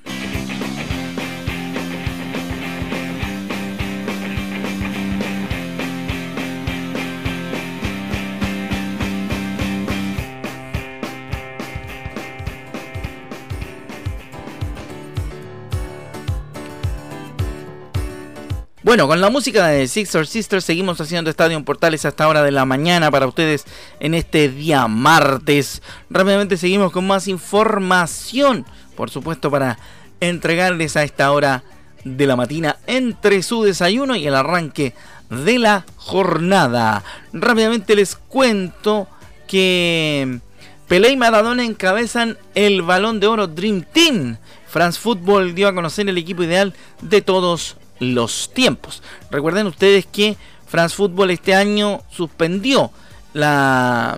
Bueno, 18.88 19.06
con 19.06 19.20
la 19.20 19.30
música 19.30 19.68
de 19.68 19.86
Sixer 19.86 20.26
Sisters 20.26 20.64
seguimos 20.64 21.02
haciendo 21.02 21.30
Estadio 21.30 21.58
en 21.58 21.66
Portales 21.66 22.06
hasta 22.06 22.26
hora 22.26 22.42
de 22.42 22.52
la 22.52 22.64
mañana 22.64 23.12
para 23.12 23.28
ustedes 23.28 23.66
en 24.00 24.14
este 24.14 24.48
día 24.48 24.88
martes. 24.88 25.82
Rápidamente 26.10 26.56
seguimos 26.56 26.94
con 26.94 27.06
más 27.06 27.28
información, 27.28 28.66
por 28.96 29.10
supuesto, 29.10 29.52
para 29.52 29.78
entregarles 30.22 30.96
a 30.96 31.04
esta 31.04 31.34
hora 31.34 31.66
de 32.06 32.28
la 32.28 32.38
matina 32.38 32.78
entre 32.88 33.44
su 33.44 33.62
desayuno 33.62 34.16
y 34.16 34.26
el 34.26 34.36
arranque 34.36 34.94
de 35.30 35.60
la 35.60 35.86
jornada. 35.98 37.04
Rápidamente 37.34 37.94
les 37.94 38.16
cuento 38.16 39.10
que 39.48 40.40
Pelé 40.88 41.10
y 41.10 41.18
Maradona 41.18 41.66
encabezan 41.66 42.38
el 42.56 42.84
balón 42.84 43.20
de 43.20 43.28
oro 43.28 43.48
Dream 43.48 43.84
Team. 43.92 44.38
France 44.66 44.98
Football 44.98 45.56
dio 45.56 45.68
a 45.68 45.76
conocer 45.76 46.08
el 46.08 46.18
equipo 46.18 46.44
ideal 46.44 46.74
de 47.02 47.22
todos 47.22 47.76
los 48.00 48.52
tiempos. 48.54 49.02
Recuerden 49.32 49.68
ustedes 49.68 50.06
que 50.06 50.38
France 50.66 50.96
Football 50.96 51.32
este 51.32 51.56
año 51.56 52.02
suspendió 52.10 52.92
la, 53.34 54.18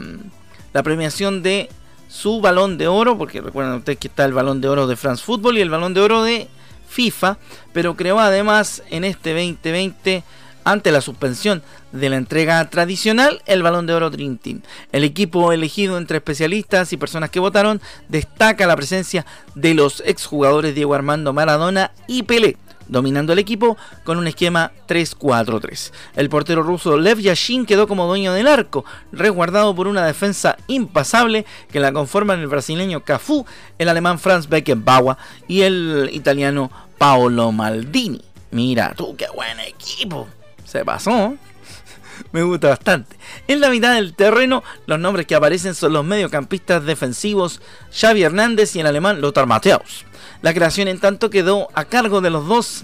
la 0.74 0.84
premiación 0.84 1.44
de 1.44 1.70
su 2.08 2.42
balón 2.42 2.78
de 2.78 2.88
oro, 2.88 3.18
porque 3.18 3.42
recuerden 3.42 3.76
ustedes 3.76 4.00
que 4.00 4.08
está 4.08 4.26
el 4.26 4.34
balón 4.34 4.62
de 4.62 4.68
oro 4.68 4.88
de 4.88 4.96
France 4.96 5.24
Football 5.24 5.58
y 5.58 5.62
el 5.62 5.70
balón 5.70 5.94
de 5.94 6.02
oro 6.02 6.24
de 6.24 6.48
FIFA, 6.88 7.38
pero 7.72 7.96
creó 7.96 8.20
además 8.20 8.84
en 8.90 9.04
este 9.04 9.34
2020 9.34 10.24
ante 10.64 10.92
la 10.92 11.02
suspensión 11.02 11.64
de 11.92 12.10
la 12.10 12.18
entrega 12.18 12.70
tradicional, 12.70 13.42
el 13.46 13.64
Balón 13.64 13.86
de 13.88 13.94
Oro 13.94 14.10
Dream 14.10 14.38
Team. 14.38 14.62
El 14.92 15.04
equipo 15.04 15.52
elegido 15.52 15.98
entre 15.98 16.18
especialistas 16.18 16.94
y 16.94 16.98
personas 16.98 17.30
que 17.30 17.40
votaron 17.40 17.82
destaca 18.08 18.68
la 18.68 18.76
presencia 18.76 19.26
de 19.56 19.74
los 19.74 20.04
exjugadores 20.06 20.76
Diego 20.76 20.94
Armando 20.94 21.34
Maradona 21.34 21.92
y 22.08 22.24
Pelé, 22.24 22.58
dominando 22.90 23.34
el 23.34 23.40
equipo 23.40 23.78
con 24.04 24.18
un 24.18 24.28
esquema 24.28 24.72
3-4-3. 24.88 25.92
El 26.16 26.30
portero 26.30 26.64
ruso 26.64 26.98
Lev 26.98 27.20
Yashin 27.20 27.66
quedó 27.66 27.88
como 27.88 28.08
dueño 28.08 28.34
del 28.34 28.48
arco, 28.48 28.84
resguardado 29.12 29.74
por 29.76 29.88
una 29.88 30.06
defensa 30.06 30.58
impasable 30.68 31.46
que 31.72 31.80
la 31.80 31.94
conforman 31.94 32.40
el 32.40 32.48
brasileño 32.48 33.04
Cafú, 33.04 33.46
el 33.78 33.90
alemán 33.90 34.20
Franz 34.20 34.50
Beckenbauer 34.50 35.18
y 35.48 35.62
el 35.62 36.10
italiano 36.12 36.72
Paolo 36.98 37.52
Maldini. 37.52 38.22
Mira 38.52 38.94
tú, 38.96 39.16
qué 39.16 39.28
buen 39.34 39.60
equipo. 39.60 40.28
Se 40.66 40.84
pasó. 40.84 41.36
Me 42.32 42.44
gusta 42.44 42.70
bastante. 42.70 43.16
En 43.48 43.60
la 43.60 43.70
mitad 43.70 43.94
del 43.94 44.14
terreno, 44.14 44.64
los 44.86 45.00
nombres 45.00 45.26
que 45.26 45.36
aparecen 45.36 45.76
son 45.76 45.94
los 45.94 46.06
mediocampistas 46.06 46.84
defensivos 46.86 47.62
Xavi 47.92 48.24
Hernández 48.24 48.76
y 48.76 48.80
el 48.80 48.88
alemán 48.88 49.22
Lothar 49.22 49.46
Matthäus. 49.46 50.06
La 50.42 50.54
creación 50.54 50.88
en 50.88 51.00
tanto 51.00 51.30
quedó 51.30 51.68
a 51.74 51.86
cargo 51.86 52.22
de 52.22 52.30
los 52.30 52.48
dos 52.48 52.84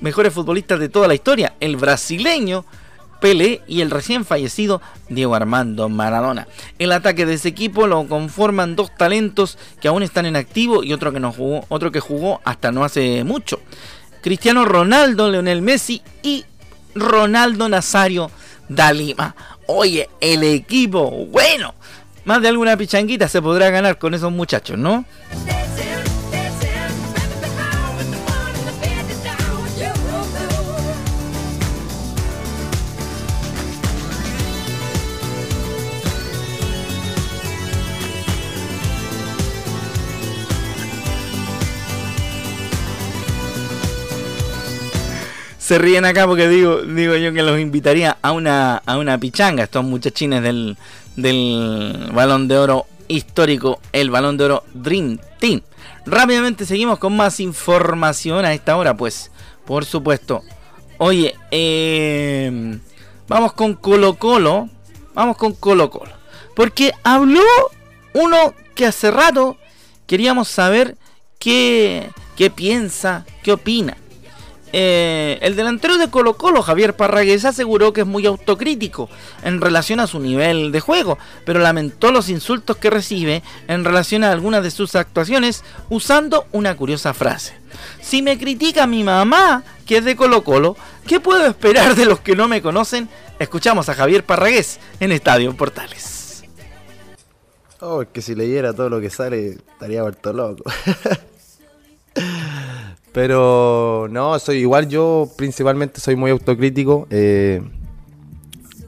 mejores 0.00 0.32
futbolistas 0.32 0.80
de 0.80 0.88
toda 0.88 1.08
la 1.08 1.14
historia, 1.14 1.54
el 1.60 1.76
brasileño 1.76 2.64
Pelé 3.20 3.62
y 3.66 3.80
el 3.80 3.90
recién 3.90 4.24
fallecido 4.24 4.80
Diego 5.08 5.34
Armando 5.34 5.88
Maradona. 5.88 6.46
El 6.78 6.92
ataque 6.92 7.26
de 7.26 7.34
ese 7.34 7.48
equipo 7.48 7.86
lo 7.86 8.06
conforman 8.06 8.76
dos 8.76 8.94
talentos 8.96 9.58
que 9.80 9.88
aún 9.88 10.02
están 10.02 10.26
en 10.26 10.36
activo 10.36 10.84
y 10.84 10.92
otro 10.92 11.12
que, 11.12 11.20
no 11.20 11.32
jugó, 11.32 11.64
otro 11.68 11.90
que 11.90 12.00
jugó 12.00 12.40
hasta 12.44 12.70
no 12.70 12.84
hace 12.84 13.24
mucho. 13.24 13.60
Cristiano 14.22 14.64
Ronaldo, 14.64 15.30
Leonel 15.30 15.62
Messi 15.62 16.02
y 16.22 16.44
Ronaldo 16.94 17.68
Nazario 17.68 18.30
da 18.68 18.92
Lima. 18.92 19.34
Oye, 19.66 20.08
el 20.20 20.44
equipo, 20.44 21.10
bueno, 21.26 21.74
más 22.24 22.40
de 22.40 22.48
alguna 22.48 22.76
pichanguita 22.76 23.28
se 23.28 23.42
podrá 23.42 23.70
ganar 23.70 23.98
con 23.98 24.14
esos 24.14 24.30
muchachos, 24.30 24.78
¿no? 24.78 25.04
Se 45.68 45.76
ríen 45.76 46.06
acá 46.06 46.26
porque 46.26 46.48
digo, 46.48 46.78
digo 46.80 47.14
yo 47.16 47.30
que 47.34 47.42
los 47.42 47.60
invitaría 47.60 48.16
a 48.22 48.32
una, 48.32 48.78
a 48.86 48.96
una 48.96 49.18
pichanga, 49.20 49.64
estos 49.64 49.84
muchachines 49.84 50.42
del, 50.42 50.78
del 51.14 52.08
balón 52.14 52.48
de 52.48 52.56
oro 52.56 52.86
histórico, 53.06 53.78
el 53.92 54.08
balón 54.08 54.38
de 54.38 54.44
oro 54.46 54.64
Dream 54.72 55.18
Team. 55.38 55.60
Rápidamente 56.06 56.64
seguimos 56.64 56.98
con 56.98 57.14
más 57.14 57.38
información 57.38 58.46
a 58.46 58.54
esta 58.54 58.78
hora, 58.78 58.96
pues, 58.96 59.30
por 59.66 59.84
supuesto. 59.84 60.42
Oye, 60.96 61.36
eh, 61.50 62.78
vamos 63.28 63.52
con 63.52 63.74
Colo 63.74 64.14
Colo. 64.14 64.70
Vamos 65.12 65.36
con 65.36 65.52
Colo 65.52 65.90
Colo. 65.90 66.12
Porque 66.56 66.94
habló 67.04 67.42
uno 68.14 68.54
que 68.74 68.86
hace 68.86 69.10
rato 69.10 69.58
queríamos 70.06 70.48
saber 70.48 70.96
qué, 71.38 72.08
qué 72.38 72.48
piensa, 72.48 73.26
qué 73.42 73.52
opina. 73.52 73.98
Eh, 74.72 75.38
el 75.40 75.56
delantero 75.56 75.96
de 75.96 76.10
Colo 76.10 76.34
Colo, 76.34 76.62
Javier 76.62 76.94
Parragués, 76.94 77.44
aseguró 77.44 77.92
que 77.92 78.02
es 78.02 78.06
muy 78.06 78.26
autocrítico 78.26 79.08
en 79.42 79.60
relación 79.60 80.00
a 80.00 80.06
su 80.06 80.20
nivel 80.20 80.72
de 80.72 80.80
juego, 80.80 81.18
pero 81.44 81.60
lamentó 81.60 82.12
los 82.12 82.28
insultos 82.28 82.76
que 82.76 82.90
recibe 82.90 83.42
en 83.66 83.84
relación 83.84 84.24
a 84.24 84.32
algunas 84.32 84.62
de 84.62 84.70
sus 84.70 84.94
actuaciones 84.94 85.64
usando 85.88 86.46
una 86.52 86.76
curiosa 86.76 87.14
frase. 87.14 87.54
Si 88.00 88.22
me 88.22 88.38
critica 88.38 88.86
mi 88.86 89.04
mamá, 89.04 89.62
que 89.86 89.98
es 89.98 90.04
de 90.04 90.16
Colo 90.16 90.44
Colo, 90.44 90.76
¿qué 91.06 91.20
puedo 91.20 91.46
esperar 91.46 91.94
de 91.94 92.04
los 92.04 92.20
que 92.20 92.36
no 92.36 92.48
me 92.48 92.62
conocen? 92.62 93.08
Escuchamos 93.38 93.88
a 93.88 93.94
Javier 93.94 94.24
Parragués 94.24 94.80
en 95.00 95.12
Estadio 95.12 95.54
Portales. 95.56 96.44
Oh, 97.80 98.04
que 98.12 98.22
si 98.22 98.34
leyera 98.34 98.72
todo 98.72 98.90
lo 98.90 99.00
que 99.00 99.08
sale, 99.08 99.50
estaría 99.50 100.02
vuelto 100.02 100.32
loco. 100.32 100.64
Pero 103.18 104.06
no, 104.08 104.38
soy 104.38 104.58
igual 104.58 104.88
yo 104.88 105.28
principalmente 105.36 106.00
soy 106.00 106.14
muy 106.14 106.30
autocrítico. 106.30 107.08
Eh, 107.10 107.60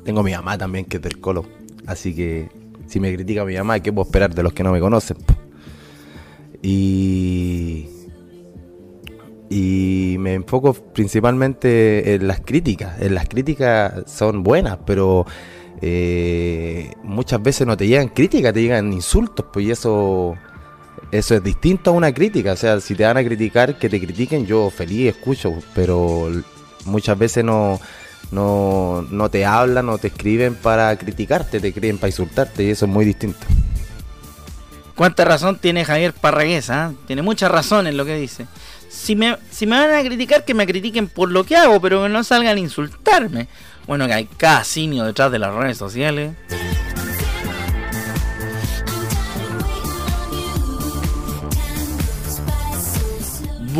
tengo 0.04 0.22
mi 0.22 0.30
mamá 0.30 0.56
también 0.56 0.84
que 0.84 0.98
es 0.98 1.02
del 1.02 1.18
colo. 1.18 1.46
Así 1.84 2.14
que 2.14 2.48
si 2.86 3.00
me 3.00 3.12
critica 3.12 3.44
mi 3.44 3.56
mamá, 3.56 3.80
¿qué 3.80 3.92
puedo 3.92 4.06
esperar 4.06 4.32
de 4.32 4.44
los 4.44 4.52
que 4.52 4.62
no 4.62 4.70
me 4.70 4.78
conocen? 4.78 5.16
Y, 6.62 7.88
y 9.48 10.14
me 10.20 10.34
enfoco 10.34 10.74
principalmente 10.74 12.14
en 12.14 12.28
las 12.28 12.40
críticas. 12.40 13.02
En 13.02 13.16
las 13.16 13.28
críticas 13.28 14.04
son 14.06 14.44
buenas, 14.44 14.78
pero 14.86 15.26
eh, 15.82 16.92
muchas 17.02 17.42
veces 17.42 17.66
no 17.66 17.76
te 17.76 17.88
llegan 17.88 18.06
críticas, 18.06 18.54
te 18.54 18.62
llegan 18.62 18.92
insultos, 18.92 19.46
pues 19.52 19.66
y 19.66 19.72
eso 19.72 20.36
eso 21.12 21.34
es 21.34 21.42
distinto 21.42 21.90
a 21.90 21.92
una 21.92 22.12
crítica. 22.12 22.52
O 22.52 22.56
sea, 22.56 22.80
si 22.80 22.94
te 22.94 23.04
van 23.04 23.16
a 23.16 23.24
criticar, 23.24 23.78
que 23.78 23.88
te 23.88 24.00
critiquen, 24.00 24.46
yo 24.46 24.70
feliz 24.70 25.14
escucho, 25.16 25.54
pero 25.74 26.30
muchas 26.84 27.18
veces 27.18 27.44
no, 27.44 27.80
no, 28.30 29.06
no 29.10 29.28
te 29.28 29.44
hablan 29.44 29.88
o 29.88 29.98
te 29.98 30.08
escriben 30.08 30.54
para 30.54 30.96
criticarte, 30.96 31.60
te 31.60 31.68
escriben 31.68 31.98
para 31.98 32.08
insultarte 32.08 32.64
y 32.64 32.70
eso 32.70 32.86
es 32.86 32.90
muy 32.90 33.04
distinto. 33.04 33.46
¿Cuánta 34.94 35.24
razón 35.24 35.58
tiene 35.58 35.84
Javier 35.84 36.12
Parragués? 36.12 36.68
Ah? 36.68 36.92
Tiene 37.06 37.22
mucha 37.22 37.48
razón 37.48 37.86
en 37.86 37.96
lo 37.96 38.04
que 38.04 38.16
dice. 38.16 38.46
Si 38.90 39.16
me, 39.16 39.36
si 39.50 39.66
me 39.66 39.78
van 39.78 39.94
a 39.94 40.02
criticar, 40.02 40.44
que 40.44 40.52
me 40.52 40.66
critiquen 40.66 41.08
por 41.08 41.30
lo 41.30 41.44
que 41.44 41.56
hago, 41.56 41.80
pero 41.80 42.02
que 42.02 42.10
no 42.10 42.22
salgan 42.22 42.56
a 42.56 42.60
insultarme. 42.60 43.48
Bueno, 43.86 44.06
que 44.06 44.12
hay 44.12 44.26
casinio 44.26 45.04
detrás 45.04 45.32
de 45.32 45.38
las 45.38 45.54
redes 45.54 45.78
sociales. 45.78 46.32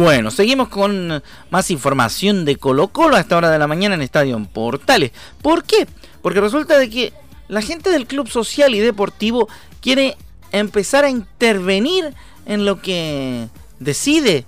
Bueno, 0.03 0.31
seguimos 0.31 0.69
con 0.69 1.23
más 1.51 1.71
información 1.71 2.47
de 2.47 2.57
Colo 2.57 2.89
Colo 2.89 3.17
a 3.17 3.21
esta 3.21 3.37
hora 3.37 3.51
de 3.51 3.59
la 3.59 3.67
mañana 3.67 3.95
en 3.95 4.01
Estadio 4.01 4.35
en 4.35 4.47
Portales. 4.47 5.11
¿Por 5.43 5.63
qué? 5.63 5.87
Porque 6.23 6.41
resulta 6.41 6.79
de 6.79 6.89
que 6.89 7.13
la 7.49 7.61
gente 7.61 7.91
del 7.91 8.07
Club 8.07 8.27
Social 8.27 8.75
y 8.75 8.79
Deportivo 8.79 9.47
quiere 9.83 10.17
empezar 10.53 11.05
a 11.05 11.11
intervenir 11.11 12.15
en 12.47 12.65
lo 12.65 12.81
que 12.81 13.49
decide 13.79 14.47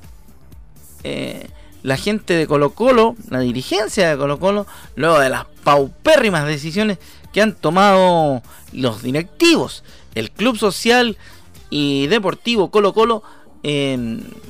eh, 1.05 1.51
la 1.83 1.99
gente 1.99 2.33
de 2.33 2.47
Colo 2.47 2.71
Colo, 2.71 3.15
la 3.29 3.41
dirigencia 3.41 4.09
de 4.09 4.17
Colo 4.17 4.39
Colo, 4.39 4.67
luego 4.97 5.19
de 5.19 5.29
las 5.29 5.45
paupérrimas 5.65 6.47
decisiones 6.47 6.97
que 7.31 7.43
han 7.43 7.55
tomado 7.55 8.43
los 8.73 9.03
directivos. 9.03 9.85
El 10.15 10.31
Club 10.31 10.57
Social 10.57 11.19
y 11.69 12.07
Deportivo 12.07 12.71
Colo 12.71 12.95
Colo 12.95 13.23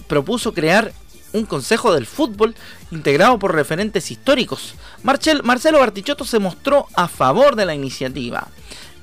propuso 0.06 0.52
crear 0.54 0.92
un 1.32 1.46
consejo 1.46 1.94
del 1.94 2.06
fútbol 2.06 2.54
integrado 2.90 3.38
por 3.38 3.54
referentes 3.54 4.10
históricos. 4.10 4.74
Marcelo 5.02 5.78
Bartichotto 5.78 6.24
se 6.24 6.38
mostró 6.38 6.86
a 6.94 7.08
favor 7.08 7.56
de 7.56 7.66
la 7.66 7.74
iniciativa. 7.74 8.48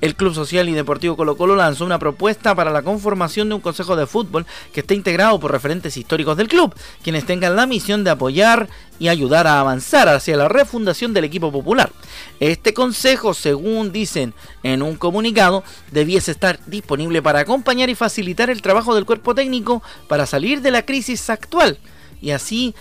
El 0.00 0.16
Club 0.16 0.34
Social 0.34 0.68
y 0.68 0.72
Deportivo 0.72 1.16
Colo 1.16 1.36
Colo 1.36 1.56
lanzó 1.56 1.84
una 1.84 1.98
propuesta 1.98 2.54
para 2.54 2.70
la 2.70 2.82
conformación 2.82 3.48
de 3.48 3.56
un 3.56 3.60
consejo 3.60 3.96
de 3.96 4.06
fútbol 4.06 4.46
que 4.72 4.80
esté 4.80 4.94
integrado 4.94 5.38
por 5.38 5.52
referentes 5.52 5.96
históricos 5.96 6.36
del 6.36 6.48
club, 6.48 6.74
quienes 7.02 7.26
tengan 7.26 7.56
la 7.56 7.66
misión 7.66 8.04
de 8.04 8.10
apoyar 8.10 8.68
y 8.98 9.08
ayudar 9.08 9.46
a 9.46 9.60
avanzar 9.60 10.08
hacia 10.08 10.36
la 10.36 10.48
refundación 10.48 11.12
del 11.12 11.24
equipo 11.24 11.50
popular. 11.52 11.90
Este 12.38 12.74
consejo, 12.74 13.34
según 13.34 13.92
dicen 13.92 14.34
en 14.62 14.82
un 14.82 14.96
comunicado, 14.96 15.64
debiese 15.90 16.30
estar 16.32 16.60
disponible 16.66 17.22
para 17.22 17.40
acompañar 17.40 17.90
y 17.90 17.94
facilitar 17.94 18.50
el 18.50 18.62
trabajo 18.62 18.94
del 18.94 19.06
cuerpo 19.06 19.34
técnico 19.34 19.82
para 20.08 20.26
salir 20.26 20.60
de 20.60 20.70
la 20.70 20.84
crisis 20.84 21.30
actual 21.30 21.78
y 22.22 22.30
así 22.32 22.74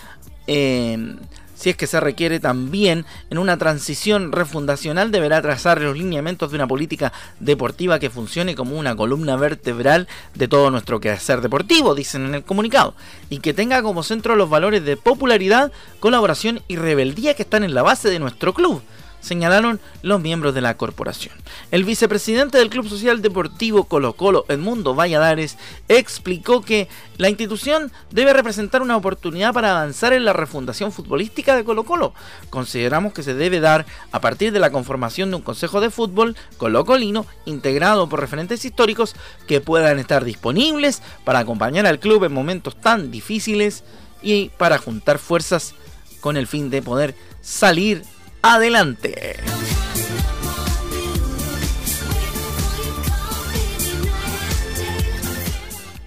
eh, 0.47 1.15
si 1.59 1.69
es 1.69 1.75
que 1.75 1.87
se 1.87 1.99
requiere 1.99 2.39
también 2.39 3.05
en 3.29 3.37
una 3.37 3.57
transición 3.57 4.31
refundacional, 4.31 5.11
deberá 5.11 5.41
trazar 5.41 5.81
los 5.81 5.97
lineamientos 5.97 6.51
de 6.51 6.55
una 6.55 6.67
política 6.67 7.11
deportiva 7.41 7.99
que 7.99 8.09
funcione 8.09 8.55
como 8.55 8.79
una 8.79 8.95
columna 8.95 9.35
vertebral 9.35 10.07
de 10.35 10.47
todo 10.47 10.71
nuestro 10.71 11.01
quehacer 11.01 11.41
deportivo, 11.41 11.95
dicen 11.95 12.27
en 12.27 12.35
el 12.35 12.43
comunicado, 12.43 12.95
y 13.29 13.39
que 13.39 13.53
tenga 13.53 13.83
como 13.83 14.03
centro 14.03 14.37
los 14.37 14.49
valores 14.49 14.85
de 14.85 14.95
popularidad, 14.95 15.73
colaboración 15.99 16.61
y 16.69 16.77
rebeldía 16.77 17.33
que 17.33 17.43
están 17.43 17.65
en 17.65 17.73
la 17.73 17.83
base 17.83 18.09
de 18.09 18.19
nuestro 18.19 18.53
club 18.53 18.81
señalaron 19.21 19.79
los 20.01 20.21
miembros 20.21 20.53
de 20.53 20.61
la 20.61 20.77
corporación. 20.77 21.35
El 21.71 21.83
vicepresidente 21.83 22.57
del 22.57 22.69
Club 22.69 22.87
Social 22.87 23.21
Deportivo 23.21 23.85
Colo 23.85 24.13
Colo, 24.13 24.45
Edmundo 24.49 24.95
Valladares, 24.95 25.57
explicó 25.87 26.61
que 26.61 26.87
la 27.17 27.29
institución 27.29 27.91
debe 28.11 28.33
representar 28.33 28.81
una 28.81 28.97
oportunidad 28.97 29.53
para 29.53 29.71
avanzar 29.71 30.13
en 30.13 30.25
la 30.25 30.33
refundación 30.33 30.91
futbolística 30.91 31.55
de 31.55 31.63
Colo 31.63 31.83
Colo. 31.83 32.13
Consideramos 32.49 33.13
que 33.13 33.23
se 33.23 33.33
debe 33.33 33.59
dar 33.59 33.85
a 34.11 34.21
partir 34.21 34.51
de 34.51 34.59
la 34.59 34.71
conformación 34.71 35.29
de 35.29 35.37
un 35.37 35.41
consejo 35.41 35.81
de 35.81 35.89
fútbol 35.89 36.35
colocolino 36.57 37.25
integrado 37.45 38.07
por 38.07 38.19
referentes 38.19 38.63
históricos 38.65 39.15
que 39.47 39.61
puedan 39.61 39.99
estar 39.99 40.23
disponibles 40.23 41.01
para 41.23 41.39
acompañar 41.39 41.85
al 41.85 41.99
club 41.99 42.23
en 42.23 42.33
momentos 42.33 42.79
tan 42.79 43.11
difíciles 43.11 43.83
y 44.21 44.49
para 44.57 44.77
juntar 44.77 45.19
fuerzas 45.19 45.73
con 46.19 46.37
el 46.37 46.47
fin 46.47 46.69
de 46.69 46.81
poder 46.81 47.15
salir 47.41 48.03
adelante. 48.41 49.37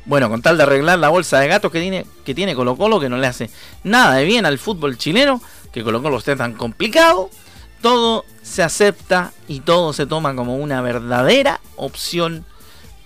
Bueno, 0.04 0.28
con 0.28 0.42
tal 0.42 0.58
de 0.58 0.64
arreglar 0.64 0.98
la 0.98 1.08
bolsa 1.08 1.40
de 1.40 1.48
gatos 1.48 1.72
que 1.72 1.80
tiene, 1.80 2.04
que 2.24 2.34
tiene 2.34 2.54
Colo 2.54 2.76
Colo, 2.76 3.00
que 3.00 3.08
no 3.08 3.16
le 3.16 3.26
hace 3.26 3.48
nada 3.82 4.16
de 4.16 4.24
bien 4.24 4.44
al 4.44 4.58
fútbol 4.58 4.98
chileno, 4.98 5.40
que 5.72 5.82
Colo 5.82 6.02
Colo 6.02 6.18
esté 6.18 6.36
tan 6.36 6.52
complicado, 6.52 7.30
todo 7.80 8.24
se 8.42 8.62
acepta 8.62 9.32
y 9.48 9.60
todo 9.60 9.92
se 9.92 10.06
toma 10.06 10.34
como 10.34 10.56
una 10.56 10.82
verdadera 10.82 11.60
opción 11.76 12.44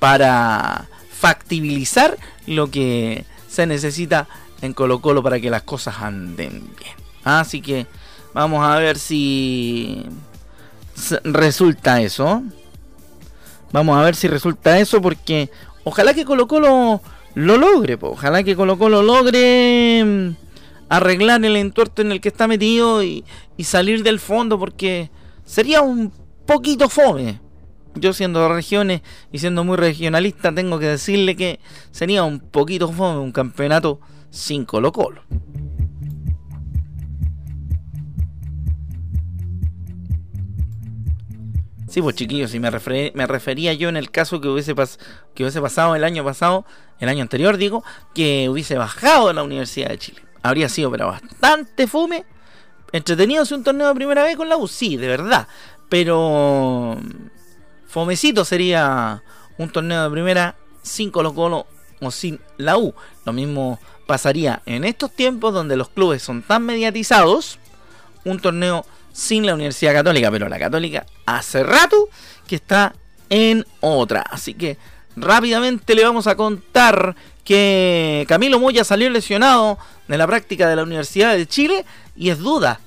para 0.00 0.88
factibilizar 1.12 2.16
lo 2.46 2.70
que 2.70 3.24
se 3.48 3.66
necesita 3.66 4.26
en 4.60 4.72
Colo 4.72 5.00
Colo 5.00 5.22
para 5.22 5.38
que 5.38 5.50
las 5.50 5.62
cosas 5.62 5.96
anden 6.00 6.70
bien. 6.76 6.94
Así 7.22 7.60
que 7.60 7.86
Vamos 8.36 8.62
a 8.62 8.76
ver 8.76 8.98
si 8.98 10.04
resulta 11.24 12.02
eso. 12.02 12.42
Vamos 13.72 13.96
a 13.96 14.02
ver 14.02 14.14
si 14.14 14.28
resulta 14.28 14.78
eso 14.78 15.00
porque 15.00 15.48
ojalá 15.84 16.12
que 16.12 16.26
Colo 16.26 16.46
Colo 16.46 17.00
lo 17.34 17.56
logre. 17.56 17.96
Ojalá 17.98 18.42
que 18.42 18.54
Colo 18.54 18.76
Colo 18.76 19.02
logre 19.02 20.04
mm, 20.04 20.36
arreglar 20.90 21.42
el 21.46 21.56
entuerto 21.56 22.02
en 22.02 22.12
el 22.12 22.20
que 22.20 22.28
está 22.28 22.46
metido 22.46 23.02
y, 23.02 23.24
y 23.56 23.64
salir 23.64 24.02
del 24.02 24.20
fondo 24.20 24.58
porque 24.58 25.10
sería 25.46 25.80
un 25.80 26.12
poquito 26.44 26.90
fome. 26.90 27.40
Yo 27.94 28.12
siendo 28.12 28.42
de 28.42 28.48
regiones 28.50 29.00
y 29.32 29.38
siendo 29.38 29.64
muy 29.64 29.78
regionalista 29.78 30.54
tengo 30.54 30.78
que 30.78 30.88
decirle 30.88 31.36
que 31.36 31.58
sería 31.90 32.22
un 32.22 32.40
poquito 32.40 32.92
fome 32.92 33.18
un 33.18 33.32
campeonato 33.32 33.98
sin 34.28 34.66
Colo 34.66 34.92
Colo. 34.92 35.22
Sí, 41.96 42.02
pues 42.02 42.14
chiquillos, 42.14 42.50
si 42.50 42.60
me, 42.60 42.70
refería 42.70 43.72
yo 43.72 43.88
en 43.88 43.96
el 43.96 44.10
caso 44.10 44.38
que 44.38 44.48
hubiese, 44.48 44.74
que 45.34 45.44
hubiese 45.44 45.62
pasado 45.62 45.96
el 45.96 46.04
año 46.04 46.22
pasado, 46.22 46.66
el 46.98 47.08
año 47.08 47.22
anterior 47.22 47.56
digo, 47.56 47.84
que 48.14 48.50
hubiese 48.50 48.76
bajado 48.76 49.32
la 49.32 49.42
Universidad 49.42 49.88
de 49.88 49.96
Chile. 49.96 50.20
Habría 50.42 50.68
sido 50.68 50.90
pero 50.90 51.06
bastante 51.06 51.86
fume 51.86 52.26
entretenido 52.92 53.44
un 53.50 53.64
torneo 53.64 53.88
de 53.88 53.94
primera 53.94 54.24
vez 54.24 54.36
con 54.36 54.50
la 54.50 54.58
U, 54.58 54.68
sí, 54.68 54.98
de 54.98 55.08
verdad. 55.08 55.48
Pero 55.88 56.98
fomecito 57.88 58.44
sería 58.44 59.22
un 59.56 59.70
torneo 59.70 60.02
de 60.02 60.10
primera 60.10 60.54
sin 60.82 61.10
Colo 61.10 61.34
Colo 61.34 61.66
o 62.02 62.10
sin 62.10 62.38
la 62.58 62.76
U. 62.76 62.92
Lo 63.24 63.32
mismo 63.32 63.80
pasaría 64.06 64.60
en 64.66 64.84
estos 64.84 65.12
tiempos 65.12 65.54
donde 65.54 65.78
los 65.78 65.88
clubes 65.88 66.22
son 66.22 66.42
tan 66.42 66.62
mediatizados, 66.62 67.58
un 68.26 68.38
torneo 68.38 68.84
sin 69.16 69.46
la 69.46 69.54
Universidad 69.54 69.94
Católica, 69.94 70.30
pero 70.30 70.46
la 70.46 70.58
Católica 70.58 71.06
hace 71.24 71.62
rato 71.62 72.10
que 72.46 72.56
está 72.56 72.94
en 73.30 73.64
otra. 73.80 74.20
Así 74.20 74.52
que 74.52 74.76
rápidamente 75.16 75.94
le 75.94 76.04
vamos 76.04 76.26
a 76.26 76.36
contar 76.36 77.16
que 77.42 78.26
Camilo 78.28 78.60
Moya 78.60 78.84
salió 78.84 79.08
lesionado 79.08 79.78
de 80.06 80.18
la 80.18 80.26
práctica 80.26 80.68
de 80.68 80.76
la 80.76 80.82
Universidad 80.82 81.34
de 81.34 81.46
Chile 81.46 81.86
y 82.14 82.28
es 82.28 82.38
duda 82.38 82.80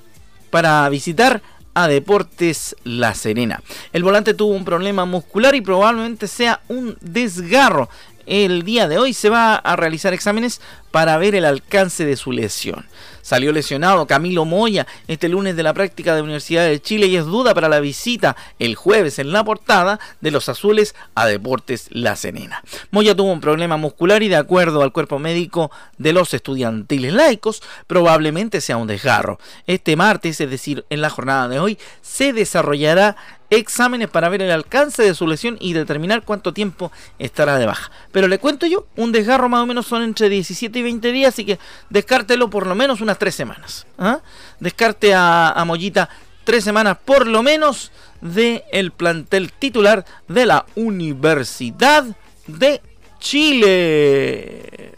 para 0.50 0.88
visitar 0.88 1.42
a 1.74 1.88
Deportes 1.88 2.76
La 2.84 3.12
Serena. 3.14 3.60
El 3.92 4.04
volante 4.04 4.32
tuvo 4.32 4.54
un 4.54 4.64
problema 4.64 5.06
muscular 5.06 5.56
y 5.56 5.60
probablemente 5.60 6.28
sea 6.28 6.60
un 6.68 6.96
desgarro. 7.00 7.88
El 8.26 8.62
día 8.62 8.86
de 8.86 8.98
hoy 8.98 9.14
se 9.14 9.30
va 9.30 9.56
a 9.56 9.74
realizar 9.74 10.14
exámenes 10.14 10.60
para 10.92 11.18
ver 11.18 11.34
el 11.34 11.44
alcance 11.44 12.04
de 12.04 12.16
su 12.16 12.30
lesión. 12.30 12.86
Salió 13.22 13.52
lesionado 13.52 14.06
Camilo 14.06 14.44
Moya 14.44 14.86
este 15.08 15.28
lunes 15.28 15.56
de 15.56 15.62
la 15.62 15.74
práctica 15.74 16.14
de 16.14 16.22
Universidad 16.22 16.66
de 16.66 16.80
Chile 16.80 17.06
y 17.06 17.16
es 17.16 17.24
duda 17.24 17.54
para 17.54 17.68
la 17.68 17.80
visita 17.80 18.36
el 18.58 18.74
jueves 18.74 19.18
en 19.18 19.32
la 19.32 19.44
portada 19.44 20.00
de 20.20 20.30
los 20.30 20.48
azules 20.48 20.94
a 21.14 21.26
Deportes 21.26 21.88
La 21.90 22.16
Serena. 22.16 22.62
Moya 22.90 23.14
tuvo 23.14 23.32
un 23.32 23.40
problema 23.40 23.76
muscular 23.76 24.22
y 24.22 24.28
de 24.28 24.36
acuerdo 24.36 24.82
al 24.82 24.92
cuerpo 24.92 25.18
médico 25.18 25.70
de 25.98 26.12
los 26.12 26.34
estudiantiles 26.34 27.12
laicos 27.12 27.62
probablemente 27.86 28.60
sea 28.60 28.76
un 28.76 28.86
desgarro. 28.86 29.38
Este 29.66 29.96
martes, 29.96 30.40
es 30.40 30.50
decir, 30.50 30.84
en 30.90 31.00
la 31.00 31.10
jornada 31.10 31.48
de 31.48 31.58
hoy, 31.58 31.78
se 32.02 32.32
desarrollará 32.32 33.16
exámenes 33.50 34.08
para 34.08 34.28
ver 34.28 34.42
el 34.42 34.50
alcance 34.50 35.02
de 35.02 35.14
su 35.14 35.26
lesión 35.26 35.56
y 35.60 35.72
determinar 35.72 36.22
cuánto 36.24 36.54
tiempo 36.54 36.92
estará 37.18 37.58
de 37.58 37.66
baja. 37.66 37.90
Pero 38.12 38.28
le 38.28 38.38
cuento 38.38 38.66
yo, 38.66 38.86
un 38.96 39.12
desgarro 39.12 39.48
más 39.48 39.62
o 39.62 39.66
menos 39.66 39.86
son 39.86 40.02
entre 40.02 40.28
17 40.28 40.78
y 40.78 40.82
20 40.82 41.12
días, 41.12 41.34
así 41.34 41.44
que 41.44 41.58
descártelo 41.90 42.48
por 42.48 42.66
lo 42.66 42.74
menos 42.74 43.00
unas 43.10 43.18
3 43.18 43.34
semanas. 43.34 43.86
¿ah? 43.98 44.20
Descarte 44.60 45.12
a, 45.14 45.62
Mollita 45.66 46.08
3 46.44 46.62
semanas 46.62 46.96
por 47.04 47.26
lo 47.26 47.42
menos 47.42 47.90
del 48.20 48.62
el 48.70 48.92
plantel 48.92 49.52
titular 49.52 50.04
de 50.28 50.46
la 50.46 50.64
Universidad 50.76 52.04
de 52.46 52.80
Chile. 53.18 54.92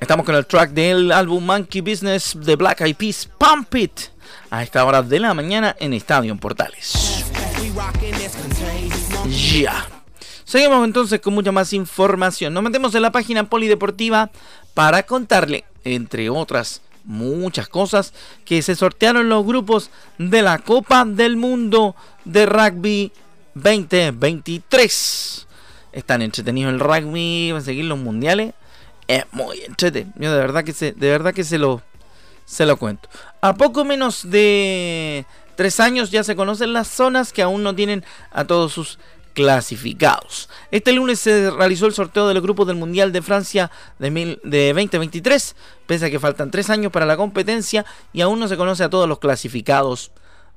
Estamos 0.00 0.26
con 0.26 0.34
el 0.34 0.46
track 0.46 0.70
del 0.70 1.12
álbum 1.12 1.44
Monkey 1.44 1.80
Business 1.80 2.36
de 2.38 2.56
Black 2.56 2.80
Eyed 2.80 2.96
Peas, 2.96 3.28
Pump 3.38 3.74
It, 3.76 4.00
a 4.50 4.62
esta 4.62 4.84
hora 4.84 5.02
de 5.02 5.20
la 5.20 5.32
mañana 5.32 5.76
en 5.78 5.94
Estadio 5.94 6.36
Portales. 6.36 7.24
Ya. 9.52 10.01
Seguimos 10.52 10.84
entonces 10.84 11.18
con 11.18 11.32
mucha 11.32 11.50
más 11.50 11.72
información. 11.72 12.52
Nos 12.52 12.62
metemos 12.62 12.94
en 12.94 13.00
la 13.00 13.10
página 13.10 13.48
polideportiva 13.48 14.30
para 14.74 15.02
contarle, 15.04 15.64
entre 15.82 16.28
otras 16.28 16.82
muchas 17.04 17.68
cosas, 17.68 18.12
que 18.44 18.60
se 18.60 18.76
sortearon 18.76 19.30
los 19.30 19.46
grupos 19.46 19.90
de 20.18 20.42
la 20.42 20.58
Copa 20.58 21.06
del 21.06 21.38
Mundo 21.38 21.96
de 22.26 22.44
Rugby 22.44 23.12
2023. 23.54 25.48
Están 25.90 26.20
entretenidos 26.20 26.74
el 26.74 26.80
rugby, 26.80 27.52
van 27.52 27.62
a 27.62 27.64
seguir 27.64 27.86
los 27.86 27.98
mundiales 27.98 28.52
es 29.08 29.24
muy 29.32 29.62
entretenido. 29.62 30.34
de 30.34 30.38
verdad 30.38 30.64
que 30.64 30.74
se, 30.74 30.92
de 30.92 31.08
verdad 31.08 31.32
que 31.32 31.44
se 31.44 31.56
lo, 31.56 31.80
se 32.44 32.66
lo 32.66 32.76
cuento. 32.76 33.08
A 33.40 33.54
poco 33.54 33.86
menos 33.86 34.30
de 34.30 35.24
tres 35.56 35.80
años 35.80 36.10
ya 36.10 36.22
se 36.22 36.36
conocen 36.36 36.74
las 36.74 36.88
zonas 36.88 37.32
que 37.32 37.40
aún 37.40 37.62
no 37.62 37.74
tienen 37.74 38.04
a 38.32 38.44
todos 38.44 38.74
sus 38.74 38.98
clasificados. 39.32 40.48
Este 40.70 40.92
lunes 40.92 41.20
se 41.20 41.50
realizó 41.50 41.86
el 41.86 41.92
sorteo 41.92 42.28
de 42.28 42.34
los 42.34 42.42
grupos 42.42 42.66
del 42.66 42.76
Mundial 42.76 43.12
de 43.12 43.22
Francia 43.22 43.70
de, 43.98 44.38
de 44.44 44.72
2023, 44.72 45.56
pese 45.86 46.06
a 46.06 46.10
que 46.10 46.20
faltan 46.20 46.50
tres 46.50 46.70
años 46.70 46.92
para 46.92 47.06
la 47.06 47.16
competencia 47.16 47.84
y 48.12 48.20
aún 48.20 48.38
no 48.38 48.48
se 48.48 48.56
conoce 48.56 48.84
a 48.84 48.90
todos 48.90 49.08
los 49.08 49.18
clasificados 49.18 50.12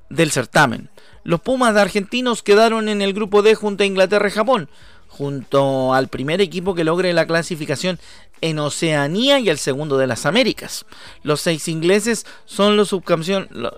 del 0.08 0.30
certamen. 0.30 0.90
Los 1.24 1.40
Pumas 1.40 1.74
de 1.74 1.80
argentinos 1.80 2.42
quedaron 2.42 2.88
en 2.88 3.02
el 3.02 3.12
grupo 3.12 3.42
D 3.42 3.54
junto 3.54 3.82
a 3.82 3.86
Inglaterra 3.86 4.28
y 4.28 4.32
Japón 4.32 4.68
junto 5.08 5.94
al 5.94 6.08
primer 6.08 6.40
equipo 6.40 6.74
que 6.74 6.84
logre 6.84 7.12
la 7.12 7.26
clasificación 7.26 7.98
en 8.40 8.58
Oceanía 8.58 9.38
y 9.38 9.48
el 9.48 9.58
segundo 9.58 9.96
de 9.96 10.06
las 10.06 10.26
Américas. 10.26 10.84
Los 11.22 11.40
seis 11.40 11.68
ingleses 11.68 12.26
son 12.44 12.76
los 12.76 12.94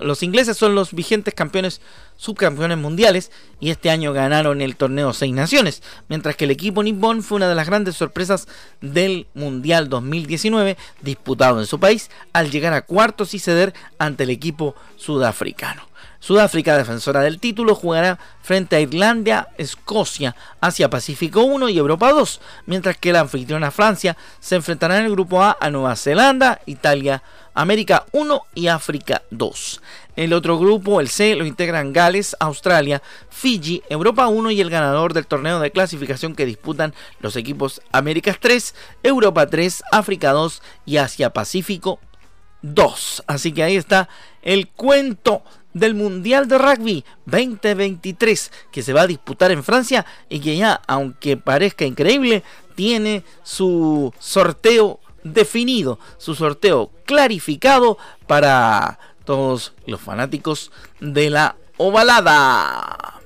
los 0.00 0.22
ingleses 0.22 0.56
son 0.56 0.74
los 0.74 0.92
vigentes 0.92 1.34
campeones 1.34 1.80
subcampeones 2.16 2.76
mundiales 2.78 3.30
y 3.60 3.70
este 3.70 3.90
año 3.90 4.12
ganaron 4.12 4.60
el 4.60 4.76
torneo 4.76 5.12
Seis 5.12 5.32
Naciones, 5.32 5.82
mientras 6.08 6.36
que 6.36 6.44
el 6.44 6.50
equipo 6.50 6.82
nipón 6.82 7.22
fue 7.22 7.36
una 7.36 7.48
de 7.48 7.54
las 7.54 7.66
grandes 7.66 7.96
sorpresas 7.96 8.48
del 8.80 9.28
Mundial 9.34 9.88
2019 9.88 10.76
disputado 11.02 11.60
en 11.60 11.66
su 11.66 11.78
país 11.78 12.10
al 12.32 12.50
llegar 12.50 12.72
a 12.74 12.82
cuartos 12.82 13.34
y 13.34 13.38
ceder 13.38 13.72
ante 13.98 14.24
el 14.24 14.30
equipo 14.30 14.74
sudafricano. 14.96 15.88
Sudáfrica, 16.20 16.76
defensora 16.76 17.20
del 17.20 17.38
título, 17.38 17.74
jugará 17.74 18.18
frente 18.42 18.76
a 18.76 18.80
Irlanda, 18.80 19.48
Escocia, 19.56 20.34
Asia 20.60 20.90
Pacífico 20.90 21.42
1 21.42 21.68
y 21.68 21.78
Europa 21.78 22.10
2, 22.10 22.40
mientras 22.66 22.96
que 22.96 23.12
la 23.12 23.20
anfitriona 23.20 23.70
Francia 23.70 24.16
se 24.40 24.56
enfrentará 24.56 24.98
en 24.98 25.04
el 25.04 25.12
grupo 25.12 25.42
A 25.42 25.56
a 25.60 25.70
Nueva 25.70 25.94
Zelanda, 25.94 26.60
Italia, 26.66 27.22
América 27.54 28.04
1 28.12 28.42
y 28.54 28.66
África 28.66 29.22
2. 29.30 29.80
El 30.16 30.32
otro 30.32 30.58
grupo, 30.58 31.00
el 31.00 31.08
C, 31.08 31.36
lo 31.36 31.46
integran 31.46 31.92
Gales, 31.92 32.36
Australia, 32.40 33.00
Fiji, 33.30 33.82
Europa 33.88 34.26
1 34.26 34.50
y 34.50 34.60
el 34.60 34.70
ganador 34.70 35.14
del 35.14 35.28
torneo 35.28 35.60
de 35.60 35.70
clasificación 35.70 36.34
que 36.34 36.46
disputan 36.46 36.94
los 37.20 37.36
equipos 37.36 37.80
Américas 37.92 38.38
3, 38.40 38.74
Europa 39.04 39.46
3, 39.46 39.84
África 39.92 40.32
2 40.32 40.62
y 40.86 40.96
Asia 40.96 41.30
Pacífico 41.30 42.00
2. 42.62 43.22
Así 43.28 43.52
que 43.52 43.62
ahí 43.62 43.76
está 43.76 44.08
el 44.42 44.68
cuento 44.68 45.42
del 45.74 45.94
Mundial 45.94 46.48
de 46.48 46.58
Rugby 46.58 47.04
2023 47.26 48.52
que 48.72 48.82
se 48.82 48.92
va 48.92 49.02
a 49.02 49.06
disputar 49.06 49.50
en 49.50 49.64
Francia 49.64 50.06
y 50.28 50.40
que 50.40 50.56
ya, 50.56 50.80
aunque 50.86 51.36
parezca 51.36 51.84
increíble, 51.84 52.42
tiene 52.74 53.24
su 53.42 54.12
sorteo 54.18 55.00
definido, 55.24 55.98
su 56.16 56.34
sorteo 56.34 56.90
clarificado 57.04 57.98
para 58.26 58.98
todos 59.24 59.72
los 59.86 60.00
fanáticos 60.00 60.70
de 61.00 61.30
la 61.30 61.56
ovalada. 61.76 63.20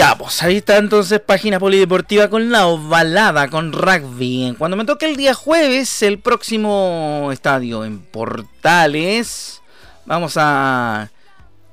Ya, 0.00 0.16
pues 0.16 0.42
ahí 0.42 0.56
está 0.56 0.78
entonces 0.78 1.20
página 1.20 1.60
polideportiva 1.60 2.28
con 2.30 2.50
la 2.50 2.66
ovalada, 2.66 3.48
con 3.48 3.70
rugby. 3.70 4.54
Cuando 4.56 4.78
me 4.78 4.86
toque 4.86 5.04
el 5.04 5.14
día 5.14 5.34
jueves, 5.34 6.02
el 6.02 6.18
próximo 6.18 7.28
estadio 7.30 7.84
en 7.84 8.00
Portales, 8.00 9.60
vamos 10.06 10.38
a 10.38 11.10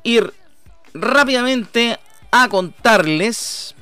ir 0.04 0.34
rápidamente 0.94 1.98
a 2.30 2.50
contarles 2.50 3.76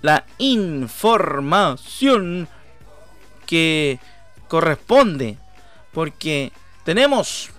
la 0.00 0.24
información 0.38 1.28
que 3.44 4.00
corresponde. 4.48 5.36
Porque 5.92 6.50
tenemos 6.86 7.50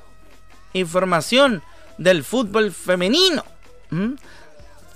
información 0.73 1.61
del 1.99 2.23
fútbol 2.23 2.71
femenino. 2.71 3.45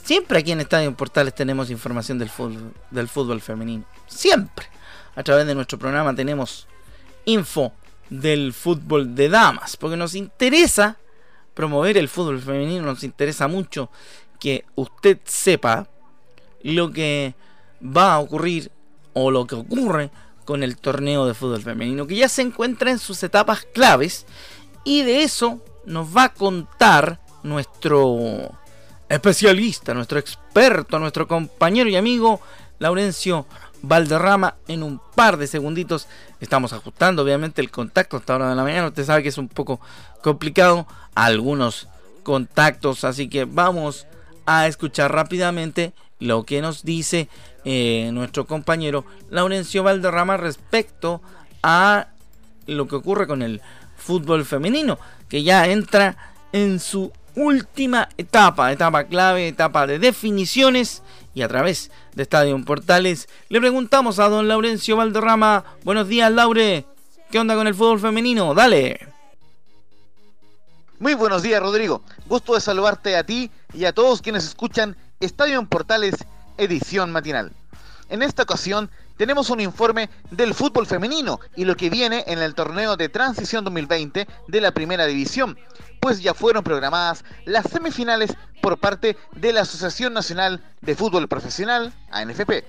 Siempre 0.05 0.37
aquí 0.37 0.51
en 0.51 0.61
Estadio 0.61 0.95
Portales 0.95 1.33
tenemos 1.33 1.71
información 1.71 2.19
del 2.19 2.29
fútbol, 2.29 2.71
del 2.91 3.07
fútbol 3.07 3.41
femenino. 3.41 3.85
Siempre. 4.05 4.67
A 5.15 5.23
través 5.23 5.47
de 5.47 5.55
nuestro 5.55 5.79
programa 5.79 6.13
tenemos 6.13 6.67
info 7.25 7.73
del 8.11 8.53
fútbol 8.53 9.15
de 9.15 9.29
damas. 9.29 9.75
Porque 9.77 9.97
nos 9.97 10.13
interesa 10.13 10.97
promover 11.55 11.97
el 11.97 12.07
fútbol 12.07 12.39
femenino. 12.39 12.85
Nos 12.85 13.03
interesa 13.03 13.47
mucho 13.47 13.89
que 14.39 14.63
usted 14.75 15.17
sepa 15.23 15.87
lo 16.61 16.91
que 16.91 17.33
va 17.81 18.13
a 18.13 18.19
ocurrir 18.19 18.71
o 19.13 19.31
lo 19.31 19.47
que 19.47 19.55
ocurre 19.55 20.11
con 20.45 20.61
el 20.61 20.77
torneo 20.77 21.25
de 21.25 21.33
fútbol 21.33 21.63
femenino. 21.63 22.05
Que 22.05 22.17
ya 22.17 22.29
se 22.29 22.43
encuentra 22.43 22.91
en 22.91 22.99
sus 22.99 23.23
etapas 23.23 23.65
claves. 23.73 24.27
Y 24.83 25.01
de 25.01 25.23
eso 25.23 25.65
nos 25.83 26.15
va 26.15 26.25
a 26.25 26.33
contar 26.35 27.21
nuestro 27.41 28.51
especialista, 29.09 29.93
nuestro 29.93 30.19
experto, 30.19 30.99
nuestro 30.99 31.27
compañero 31.27 31.89
y 31.89 31.95
amigo 31.95 32.41
Laurencio 32.79 33.45
Valderrama 33.81 34.55
en 34.67 34.83
un 34.83 34.99
par 35.15 35.37
de 35.37 35.47
segunditos. 35.47 36.07
Estamos 36.39 36.73
ajustando 36.73 37.23
obviamente 37.23 37.61
el 37.61 37.71
contacto 37.71 38.17
hasta 38.17 38.33
ahora 38.33 38.49
de 38.49 38.55
la 38.55 38.63
mañana. 38.63 38.87
Usted 38.87 39.05
sabe 39.05 39.23
que 39.23 39.29
es 39.29 39.37
un 39.37 39.47
poco 39.47 39.79
complicado 40.21 40.87
algunos 41.13 41.87
contactos, 42.23 43.03
así 43.03 43.29
que 43.29 43.45
vamos 43.45 44.07
a 44.45 44.67
escuchar 44.67 45.13
rápidamente 45.13 45.93
lo 46.19 46.43
que 46.43 46.61
nos 46.61 46.83
dice 46.83 47.29
eh, 47.65 48.09
nuestro 48.13 48.45
compañero 48.45 49.05
Laurencio 49.29 49.83
Valderrama 49.83 50.37
respecto 50.37 51.21
a 51.61 52.07
lo 52.65 52.87
que 52.87 52.95
ocurre 52.95 53.27
con 53.27 53.41
el 53.41 53.61
fútbol 53.97 54.45
femenino, 54.45 54.97
que 55.29 55.43
ya 55.43 55.67
entra 55.67 56.17
en 56.51 56.79
su 56.79 57.11
última 57.35 58.09
etapa, 58.17 58.71
etapa 58.71 59.05
clave, 59.05 59.47
etapa 59.47 59.85
de 59.87 59.99
definiciones 59.99 61.03
y 61.33 61.41
a 61.41 61.47
través 61.47 61.91
de 62.13 62.23
Estadio 62.23 62.59
Portales 62.63 63.27
le 63.49 63.59
preguntamos 63.59 64.19
a 64.19 64.29
don 64.29 64.47
Laurencio 64.47 64.95
Valderrama, 64.95 65.65
buenos 65.83 66.07
días 66.07 66.31
Laure, 66.31 66.85
¿qué 67.29 67.39
onda 67.39 67.55
con 67.55 67.67
el 67.67 67.75
fútbol 67.75 67.99
femenino? 67.99 68.53
Dale. 68.53 69.07
Muy 70.99 71.13
buenos 71.13 71.43
días 71.43 71.61
Rodrigo, 71.61 72.01
gusto 72.27 72.53
de 72.55 72.61
saludarte 72.61 73.17
a 73.17 73.25
ti 73.25 73.51
y 73.73 73.85
a 73.85 73.93
todos 73.93 74.21
quienes 74.21 74.45
escuchan 74.45 74.95
Estadio 75.19 75.65
Portales, 75.67 76.15
edición 76.57 77.11
matinal. 77.11 77.51
En 78.07 78.21
esta 78.21 78.43
ocasión 78.43 78.89
tenemos 79.17 79.49
un 79.49 79.59
informe 79.59 80.09
del 80.31 80.53
fútbol 80.53 80.85
femenino 80.85 81.39
y 81.55 81.65
lo 81.65 81.75
que 81.75 81.89
viene 81.89 82.23
en 82.27 82.39
el 82.39 82.53
torneo 82.53 82.97
de 82.97 83.09
transición 83.09 83.63
2020 83.63 84.27
de 84.47 84.61
la 84.61 84.71
primera 84.71 85.05
división, 85.05 85.57
pues 86.05 86.21
ya 86.21 86.35
fueron 86.35 86.63
programadas 86.63 87.25
las 87.45 87.65
semifinales 87.65 88.31
por 88.61 88.77
parte 88.77 89.17
de 89.31 89.51
la 89.51 89.61
Asociación 89.61 90.13
Nacional 90.13 90.61
de 90.81 90.95
Fútbol 90.95 91.27
Profesional, 91.27 91.91
ANFP. 92.11 92.63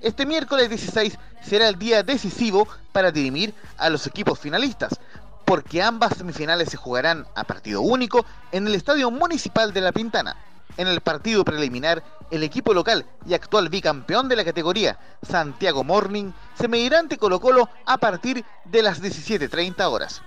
Este 0.00 0.24
miércoles 0.24 0.70
16 0.70 1.18
será 1.42 1.68
el 1.68 1.78
día 1.78 2.02
decisivo 2.02 2.66
para 2.92 3.12
dirimir 3.12 3.52
a 3.76 3.90
los 3.90 4.06
equipos 4.06 4.38
finalistas, 4.38 4.98
porque 5.44 5.82
ambas 5.82 6.16
semifinales 6.16 6.70
se 6.70 6.78
jugarán 6.78 7.26
a 7.34 7.44
partido 7.44 7.82
único 7.82 8.24
en 8.50 8.66
el 8.66 8.74
Estadio 8.74 9.10
Municipal 9.10 9.74
de 9.74 9.82
La 9.82 9.92
Pintana. 9.92 10.36
En 10.78 10.88
el 10.88 11.02
partido 11.02 11.44
preliminar, 11.44 12.02
el 12.30 12.42
equipo 12.42 12.72
local 12.72 13.04
y 13.26 13.34
actual 13.34 13.68
bicampeón 13.68 14.26
de 14.30 14.36
la 14.36 14.44
categoría, 14.46 14.98
Santiago 15.20 15.84
Morning, 15.84 16.32
se 16.58 16.66
medirá 16.66 17.00
ante 17.00 17.18
Colo 17.18 17.40
Colo 17.40 17.68
a 17.84 17.98
partir 17.98 18.42
de 18.64 18.82
las 18.82 19.02
17.30 19.02 19.84
horas. 19.84 20.22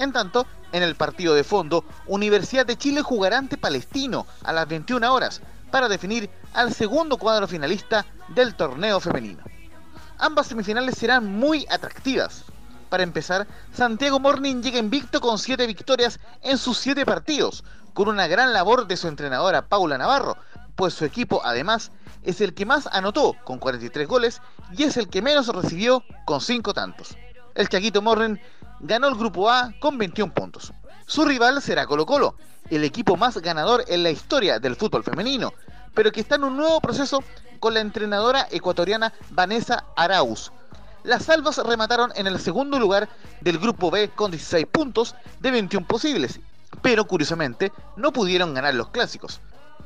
En 0.00 0.14
tanto, 0.14 0.46
en 0.72 0.82
el 0.82 0.94
partido 0.94 1.34
de 1.34 1.44
fondo, 1.44 1.84
Universidad 2.06 2.64
de 2.64 2.78
Chile 2.78 3.02
jugará 3.02 3.36
ante 3.36 3.58
Palestino 3.58 4.26
a 4.42 4.50
las 4.50 4.66
21 4.66 5.12
horas 5.12 5.42
para 5.70 5.90
definir 5.90 6.30
al 6.54 6.72
segundo 6.72 7.18
cuadro 7.18 7.46
finalista 7.46 8.06
del 8.28 8.54
torneo 8.54 8.98
femenino. 8.98 9.44
Ambas 10.16 10.46
semifinales 10.46 10.96
serán 10.96 11.30
muy 11.30 11.66
atractivas. 11.68 12.44
Para 12.88 13.02
empezar, 13.02 13.46
Santiago 13.74 14.18
Morning 14.18 14.62
llega 14.62 14.78
invicto 14.78 15.20
con 15.20 15.38
7 15.38 15.66
victorias 15.66 16.18
en 16.40 16.56
sus 16.56 16.78
7 16.78 17.04
partidos, 17.04 17.62
con 17.92 18.08
una 18.08 18.26
gran 18.26 18.54
labor 18.54 18.86
de 18.86 18.96
su 18.96 19.06
entrenadora 19.06 19.68
Paula 19.68 19.98
Navarro, 19.98 20.38
pues 20.76 20.94
su 20.94 21.04
equipo 21.04 21.42
además 21.44 21.90
es 22.22 22.40
el 22.40 22.54
que 22.54 22.64
más 22.64 22.88
anotó 22.90 23.36
con 23.44 23.58
43 23.58 24.08
goles 24.08 24.40
y 24.74 24.84
es 24.84 24.96
el 24.96 25.10
que 25.10 25.20
menos 25.20 25.48
recibió 25.48 26.02
con 26.24 26.40
5 26.40 26.72
tantos. 26.72 27.18
El 27.54 27.68
Chaquito 27.68 28.00
Morren 28.00 28.40
ganó 28.80 29.08
el 29.08 29.14
grupo 29.14 29.50
A 29.50 29.72
con 29.80 29.98
21 29.98 30.32
puntos. 30.32 30.72
Su 31.06 31.24
rival 31.24 31.60
será 31.62 31.86
Colo 31.86 32.06
Colo, 32.06 32.34
el 32.70 32.84
equipo 32.84 33.16
más 33.16 33.36
ganador 33.38 33.84
en 33.88 34.02
la 34.02 34.10
historia 34.10 34.58
del 34.58 34.76
fútbol 34.76 35.04
femenino, 35.04 35.52
pero 35.94 36.12
que 36.12 36.20
está 36.20 36.36
en 36.36 36.44
un 36.44 36.56
nuevo 36.56 36.80
proceso 36.80 37.22
con 37.58 37.74
la 37.74 37.80
entrenadora 37.80 38.46
ecuatoriana 38.50 39.12
Vanessa 39.30 39.84
Arauz. 39.96 40.52
Las 41.02 41.24
salvas 41.24 41.58
remataron 41.58 42.12
en 42.14 42.26
el 42.26 42.38
segundo 42.38 42.78
lugar 42.78 43.08
del 43.40 43.58
grupo 43.58 43.90
B 43.90 44.10
con 44.10 44.30
16 44.30 44.66
puntos 44.66 45.14
de 45.40 45.50
21 45.50 45.86
posibles 45.86 46.40
pero 46.82 47.06
curiosamente 47.06 47.72
no 47.96 48.12
pudieron 48.12 48.54
ganar 48.54 48.74
los 48.74 48.88
clásicos. 48.88 49.40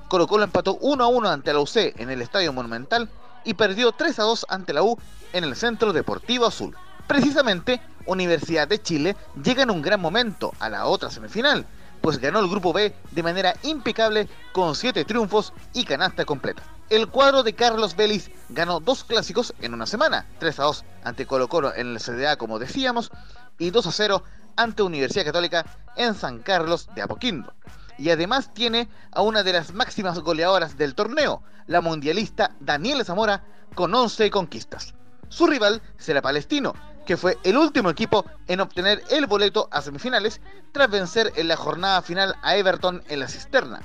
Colo 0.08 0.26
Colo 0.26 0.44
empató 0.44 0.76
1 0.80 1.04
a 1.04 1.08
1 1.08 1.28
ante 1.28 1.52
la 1.52 1.60
UC 1.60 1.76
en 1.98 2.10
el 2.10 2.22
Estadio 2.22 2.52
Monumental 2.52 3.08
y 3.44 3.54
perdió 3.54 3.92
3 3.92 4.18
a 4.18 4.22
2 4.22 4.46
ante 4.48 4.72
la 4.72 4.82
U 4.82 4.98
en 5.32 5.44
el 5.44 5.56
Centro 5.56 5.92
Deportivo 5.92 6.46
Azul. 6.46 6.76
Precisamente, 7.06 7.80
Universidad 8.06 8.68
de 8.68 8.80
Chile 8.80 9.16
llega 9.42 9.62
en 9.62 9.70
un 9.70 9.82
gran 9.82 10.00
momento 10.00 10.52
a 10.60 10.68
la 10.68 10.86
otra 10.86 11.10
semifinal, 11.10 11.66
pues 12.00 12.18
ganó 12.18 12.38
el 12.40 12.48
grupo 12.48 12.72
B 12.72 12.94
de 13.12 13.22
manera 13.22 13.54
impecable 13.62 14.28
con 14.52 14.74
7 14.74 15.04
triunfos 15.04 15.52
y 15.72 15.84
canasta 15.84 16.24
completa. 16.24 16.62
El 16.90 17.08
cuadro 17.08 17.42
de 17.42 17.54
Carlos 17.54 17.96
Vélez 17.96 18.30
ganó 18.50 18.78
dos 18.78 19.04
clásicos 19.04 19.54
en 19.60 19.72
una 19.72 19.86
semana, 19.86 20.26
3 20.38 20.60
a 20.60 20.64
2 20.64 20.84
ante 21.02 21.26
Colo 21.26 21.48
Colo 21.48 21.74
en 21.74 21.92
el 21.92 22.00
CDA 22.00 22.36
como 22.36 22.58
decíamos, 22.58 23.10
y 23.58 23.70
2 23.70 23.86
a 23.86 23.92
0 23.92 24.22
ante 24.56 24.82
Universidad 24.82 25.24
Católica 25.24 25.64
en 25.96 26.14
San 26.14 26.40
Carlos 26.40 26.88
de 26.94 27.02
Apoquindo. 27.02 27.54
Y 27.96 28.10
además 28.10 28.52
tiene 28.52 28.88
a 29.12 29.22
una 29.22 29.42
de 29.42 29.54
las 29.54 29.72
máximas 29.72 30.18
goleadoras 30.18 30.76
del 30.76 30.94
torneo, 30.94 31.42
la 31.66 31.80
mundialista 31.80 32.50
Daniela 32.60 33.04
Zamora, 33.04 33.44
con 33.74 33.94
11 33.94 34.30
conquistas. 34.30 34.94
Su 35.30 35.46
rival 35.46 35.80
será 35.96 36.20
Palestino, 36.20 36.74
que 37.04 37.16
fue 37.16 37.38
el 37.44 37.56
último 37.56 37.90
equipo 37.90 38.24
en 38.48 38.60
obtener 38.60 39.02
el 39.10 39.26
boleto 39.26 39.68
a 39.70 39.82
semifinales 39.82 40.40
tras 40.72 40.90
vencer 40.90 41.32
en 41.36 41.48
la 41.48 41.56
jornada 41.56 42.02
final 42.02 42.34
a 42.42 42.56
Everton 42.56 43.02
en 43.08 43.20
la 43.20 43.28
cisterna. 43.28 43.80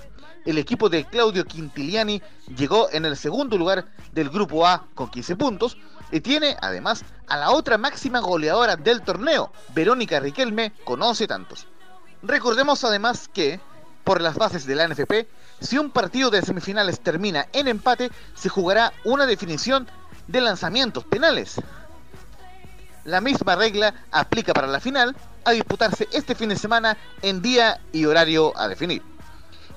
El 0.45 0.57
equipo 0.57 0.89
de 0.89 1.05
Claudio 1.05 1.45
Quintiliani 1.45 2.21
llegó 2.55 2.89
en 2.91 3.05
el 3.05 3.17
segundo 3.17 3.57
lugar 3.57 3.85
del 4.13 4.29
grupo 4.29 4.65
A 4.65 4.85
con 4.95 5.09
15 5.09 5.35
puntos 5.35 5.77
y 6.11 6.21
tiene 6.21 6.57
además 6.61 7.03
a 7.27 7.37
la 7.37 7.51
otra 7.51 7.77
máxima 7.77 8.19
goleadora 8.19 8.75
del 8.75 9.01
torneo, 9.01 9.51
Verónica 9.75 10.19
Riquelme, 10.19 10.73
con 10.83 11.01
11 11.01 11.27
tantos. 11.27 11.67
Recordemos 12.23 12.83
además 12.83 13.29
que, 13.31 13.59
por 14.03 14.21
las 14.21 14.35
bases 14.35 14.65
de 14.65 14.75
la 14.75 14.87
NFP, 14.87 15.27
si 15.59 15.77
un 15.77 15.91
partido 15.91 16.29
de 16.29 16.41
semifinales 16.41 17.01
termina 17.01 17.47
en 17.53 17.67
empate, 17.67 18.09
se 18.33 18.49
jugará 18.49 18.93
una 19.03 19.25
definición 19.25 19.87
de 20.27 20.41
lanzamientos 20.41 21.03
penales. 21.05 21.61
La 23.09 23.21
misma 23.21 23.55
regla 23.55 23.91
aplica 24.11 24.53
para 24.53 24.67
la 24.67 24.79
final, 24.79 25.15
a 25.43 25.49
disputarse 25.49 26.07
este 26.13 26.35
fin 26.35 26.49
de 26.49 26.55
semana 26.55 26.95
en 27.23 27.41
día 27.41 27.81
y 27.91 28.05
horario 28.05 28.55
a 28.55 28.67
definir. 28.67 29.01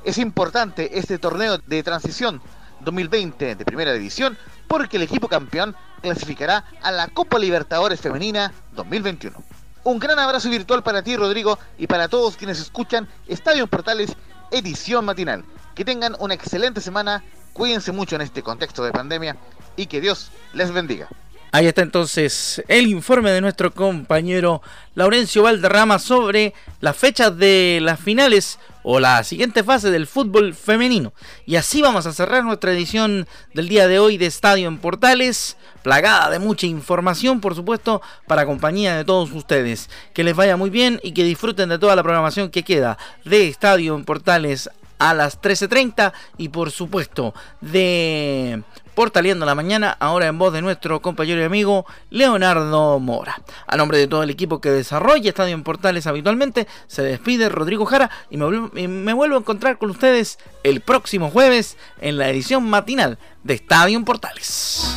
Es 0.04 0.18
importante 0.18 0.98
este 0.98 1.16
torneo 1.16 1.56
de 1.56 1.82
transición 1.82 2.42
2020 2.80 3.54
de 3.54 3.64
Primera 3.64 3.94
División 3.94 4.36
porque 4.68 4.98
el 4.98 5.04
equipo 5.04 5.28
campeón 5.28 5.74
clasificará 6.02 6.66
a 6.82 6.92
la 6.92 7.08
Copa 7.08 7.38
Libertadores 7.38 8.02
Femenina 8.02 8.52
2021. 8.72 9.42
Un 9.84 9.98
gran 9.98 10.18
abrazo 10.18 10.50
virtual 10.50 10.82
para 10.82 11.02
ti, 11.02 11.16
Rodrigo, 11.16 11.58
y 11.78 11.86
para 11.86 12.08
todos 12.08 12.36
quienes 12.36 12.60
escuchan 12.60 13.08
Estadio 13.26 13.66
Portales, 13.66 14.14
edición 14.50 15.06
matinal. 15.06 15.42
Que 15.74 15.86
tengan 15.86 16.16
una 16.18 16.34
excelente 16.34 16.82
semana, 16.82 17.24
cuídense 17.54 17.92
mucho 17.92 18.14
en 18.16 18.20
este 18.20 18.42
contexto 18.42 18.84
de 18.84 18.92
pandemia 18.92 19.38
y 19.74 19.86
que 19.86 20.02
Dios 20.02 20.30
les 20.52 20.70
bendiga. 20.70 21.08
Ahí 21.54 21.66
está 21.66 21.82
entonces 21.82 22.64
el 22.66 22.86
informe 22.86 23.30
de 23.30 23.42
nuestro 23.42 23.74
compañero 23.74 24.62
Laurencio 24.94 25.42
Valderrama 25.42 25.98
sobre 25.98 26.54
las 26.80 26.96
fechas 26.96 27.36
de 27.36 27.78
las 27.82 28.00
finales 28.00 28.58
o 28.82 28.98
la 28.98 29.22
siguiente 29.22 29.62
fase 29.62 29.90
del 29.90 30.06
fútbol 30.06 30.54
femenino. 30.54 31.12
Y 31.44 31.56
así 31.56 31.82
vamos 31.82 32.06
a 32.06 32.14
cerrar 32.14 32.42
nuestra 32.42 32.72
edición 32.72 33.28
del 33.52 33.68
día 33.68 33.86
de 33.86 33.98
hoy 33.98 34.16
de 34.16 34.24
Estadio 34.24 34.66
en 34.66 34.78
Portales, 34.78 35.58
plagada 35.82 36.30
de 36.30 36.38
mucha 36.38 36.66
información, 36.66 37.42
por 37.42 37.54
supuesto, 37.54 38.00
para 38.26 38.46
compañía 38.46 38.96
de 38.96 39.04
todos 39.04 39.30
ustedes. 39.32 39.90
Que 40.14 40.24
les 40.24 40.34
vaya 40.34 40.56
muy 40.56 40.70
bien 40.70 41.00
y 41.02 41.12
que 41.12 41.22
disfruten 41.22 41.68
de 41.68 41.78
toda 41.78 41.94
la 41.94 42.02
programación 42.02 42.48
que 42.48 42.62
queda 42.62 42.96
de 43.26 43.48
Estadio 43.48 43.94
en 43.94 44.06
Portales 44.06 44.70
a 45.02 45.14
las 45.14 45.40
13.30 45.42 46.12
y 46.38 46.50
por 46.50 46.70
supuesto 46.70 47.34
de 47.60 48.62
Portaleando 48.94 49.44
la 49.44 49.56
Mañana, 49.56 49.96
ahora 49.98 50.28
en 50.28 50.38
voz 50.38 50.52
de 50.52 50.62
nuestro 50.62 51.02
compañero 51.02 51.40
y 51.40 51.44
amigo 51.44 51.86
Leonardo 52.10 53.00
Mora. 53.00 53.42
A 53.66 53.76
nombre 53.76 53.98
de 53.98 54.06
todo 54.06 54.22
el 54.22 54.30
equipo 54.30 54.60
que 54.60 54.70
desarrolla 54.70 55.28
Estadio 55.28 55.54
en 55.54 55.64
Portales 55.64 56.06
habitualmente, 56.06 56.68
se 56.86 57.02
despide 57.02 57.48
Rodrigo 57.48 57.84
Jara 57.84 58.10
y 58.30 58.36
me, 58.36 59.12
vuelvo 59.12 59.36
a 59.36 59.40
encontrar 59.40 59.78
con 59.78 59.90
ustedes 59.90 60.38
el 60.62 60.80
próximo 60.82 61.30
jueves 61.30 61.76
en 62.00 62.16
la 62.16 62.28
edición 62.28 62.70
matinal 62.70 63.18
de 63.42 63.54
Estadio 63.54 63.98
en 63.98 64.04
Portales. 64.04 64.96